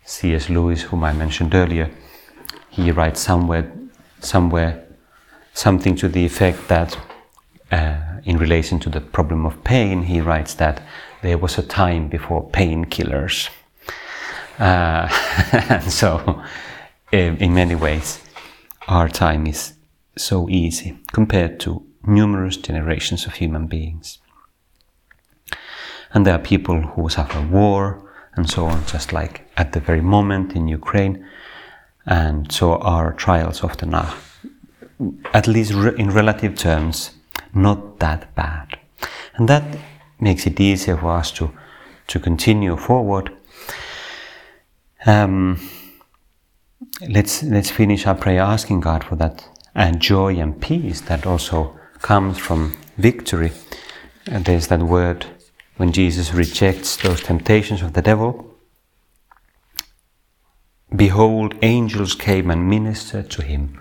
C.S. 0.04 0.50
Lewis, 0.50 0.82
whom 0.82 1.04
I 1.04 1.12
mentioned 1.12 1.54
earlier, 1.54 1.88
he 2.70 2.90
writes 2.90 3.20
somewhere, 3.20 3.70
somewhere, 4.20 4.84
something 5.52 5.96
to 5.96 6.08
the 6.08 6.24
effect 6.24 6.68
that, 6.68 6.98
uh, 7.70 7.98
in 8.24 8.38
relation 8.38 8.78
to 8.80 8.88
the 8.88 9.00
problem 9.00 9.44
of 9.46 9.62
pain, 9.64 10.02
he 10.04 10.20
writes 10.20 10.54
that 10.54 10.82
there 11.22 11.38
was 11.38 11.58
a 11.58 11.62
time 11.62 12.08
before 12.08 12.48
painkillers. 12.50 13.50
Uh, 14.58 15.08
and 15.68 15.92
so, 15.92 16.42
in 17.12 17.54
many 17.54 17.74
ways, 17.74 18.20
our 18.88 19.08
time 19.08 19.46
is 19.46 19.74
so 20.16 20.48
easy 20.48 20.98
compared 21.12 21.60
to 21.60 21.84
numerous 22.06 22.56
generations 22.56 23.26
of 23.26 23.34
human 23.34 23.66
beings. 23.66 24.18
And 26.12 26.26
there 26.26 26.34
are 26.34 26.38
people 26.38 26.80
who 26.80 27.08
suffer 27.08 27.40
war 27.40 28.10
and 28.34 28.48
so 28.48 28.66
on, 28.66 28.84
just 28.86 29.12
like 29.12 29.48
at 29.56 29.72
the 29.72 29.80
very 29.80 30.00
moment 30.00 30.52
in 30.54 30.68
Ukraine. 30.68 31.26
And 32.10 32.50
so 32.50 32.74
our 32.78 33.12
trials 33.12 33.62
often 33.62 33.94
are, 33.94 34.12
at 35.32 35.46
least 35.46 35.70
in 35.70 36.10
relative 36.10 36.56
terms, 36.56 37.12
not 37.54 38.00
that 38.00 38.34
bad. 38.34 38.76
And 39.36 39.48
that 39.48 39.78
makes 40.18 40.44
it 40.44 40.58
easier 40.58 40.96
for 40.96 41.12
us 41.12 41.30
to, 41.32 41.52
to 42.08 42.18
continue 42.18 42.76
forward. 42.76 43.30
Um, 45.06 45.60
let's, 47.08 47.44
let's 47.44 47.70
finish 47.70 48.06
our 48.08 48.16
prayer 48.16 48.42
asking 48.42 48.80
God 48.80 49.04
for 49.04 49.14
that 49.14 49.48
and 49.76 50.00
joy 50.00 50.36
and 50.40 50.60
peace 50.60 51.00
that 51.02 51.24
also 51.24 51.78
comes 52.02 52.38
from 52.38 52.76
victory. 52.98 53.52
And 54.26 54.44
there's 54.44 54.66
that 54.66 54.82
word 54.82 55.26
when 55.76 55.92
Jesus 55.92 56.34
rejects 56.34 56.96
those 56.96 57.22
temptations 57.22 57.82
of 57.82 57.92
the 57.92 58.02
devil. 58.02 58.49
Behold, 60.94 61.54
angels 61.62 62.14
came 62.14 62.50
and 62.50 62.68
ministered 62.68 63.30
to 63.30 63.42
him. 63.42 63.80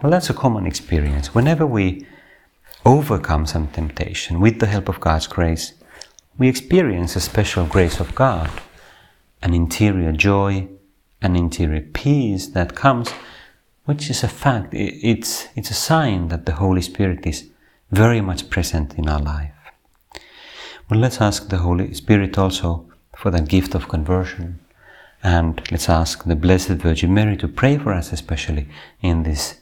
Well, 0.00 0.10
that's 0.10 0.30
a 0.30 0.34
common 0.34 0.66
experience. 0.66 1.34
Whenever 1.34 1.66
we 1.66 2.06
overcome 2.86 3.46
some 3.46 3.68
temptation 3.68 4.40
with 4.40 4.60
the 4.60 4.66
help 4.66 4.88
of 4.88 5.00
God's 5.00 5.26
grace, 5.26 5.74
we 6.38 6.48
experience 6.48 7.16
a 7.16 7.20
special 7.20 7.66
grace 7.66 7.98
of 7.98 8.14
God, 8.14 8.50
an 9.42 9.52
interior 9.52 10.12
joy, 10.12 10.68
an 11.20 11.34
interior 11.34 11.80
peace 11.80 12.46
that 12.48 12.76
comes 12.76 13.12
which 13.88 14.10
is 14.10 14.22
a 14.22 14.28
fact. 14.28 14.74
It's, 14.74 15.48
it's 15.56 15.70
a 15.70 15.74
sign 15.74 16.28
that 16.28 16.44
the 16.44 16.52
Holy 16.52 16.82
Spirit 16.82 17.26
is 17.26 17.48
very 17.90 18.20
much 18.20 18.50
present 18.50 18.98
in 18.98 19.08
our 19.08 19.18
life. 19.18 19.54
Well, 20.90 21.00
let's 21.00 21.22
ask 21.22 21.48
the 21.48 21.56
Holy 21.56 21.94
Spirit 21.94 22.36
also 22.36 22.86
for 23.16 23.30
the 23.30 23.40
gift 23.40 23.74
of 23.74 23.88
conversion. 23.88 24.60
And 25.22 25.60
let's 25.70 25.88
ask 25.88 26.24
the 26.24 26.36
Blessed 26.36 26.80
Virgin 26.82 27.12
Mary 27.12 27.36
to 27.38 27.48
pray 27.48 27.76
for 27.78 27.92
us, 27.92 28.12
especially 28.12 28.68
in 29.02 29.24
this 29.24 29.60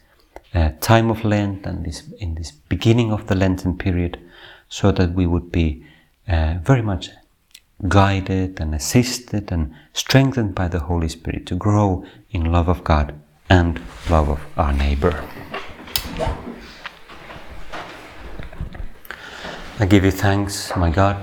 uh, 0.55 0.71
time 0.81 1.11
of 1.11 1.25
Lent 1.25 1.66
and 1.66 1.85
this, 1.85 2.03
in 2.19 2.35
this 2.35 2.51
beginning 2.51 3.12
of 3.12 3.27
the 3.27 3.35
Lenten 3.35 3.77
period, 3.77 4.19
so 4.69 4.92
that 4.92 5.12
we 5.12 5.27
would 5.27 5.51
be 5.51 5.85
uh, 6.29 6.57
very 6.62 6.83
much 6.83 7.11
guided 7.88 8.61
and 8.61 8.75
assisted 8.75 9.53
and 9.53 9.75
strengthened 9.92 10.55
by 10.55 10.69
the 10.69 10.81
Holy 10.81 11.09
Spirit 11.09 11.47
to 11.47 11.55
grow 11.55 12.05
in 12.31 12.51
love 12.53 12.69
of 12.69 12.85
God 12.85 13.14
and 13.49 13.81
love 14.11 14.29
of 14.29 14.40
our 14.57 14.73
neighbor. 14.73 15.25
I 19.79 19.85
give 19.85 20.05
you 20.05 20.11
thanks, 20.11 20.75
my 20.75 20.90
God, 20.90 21.23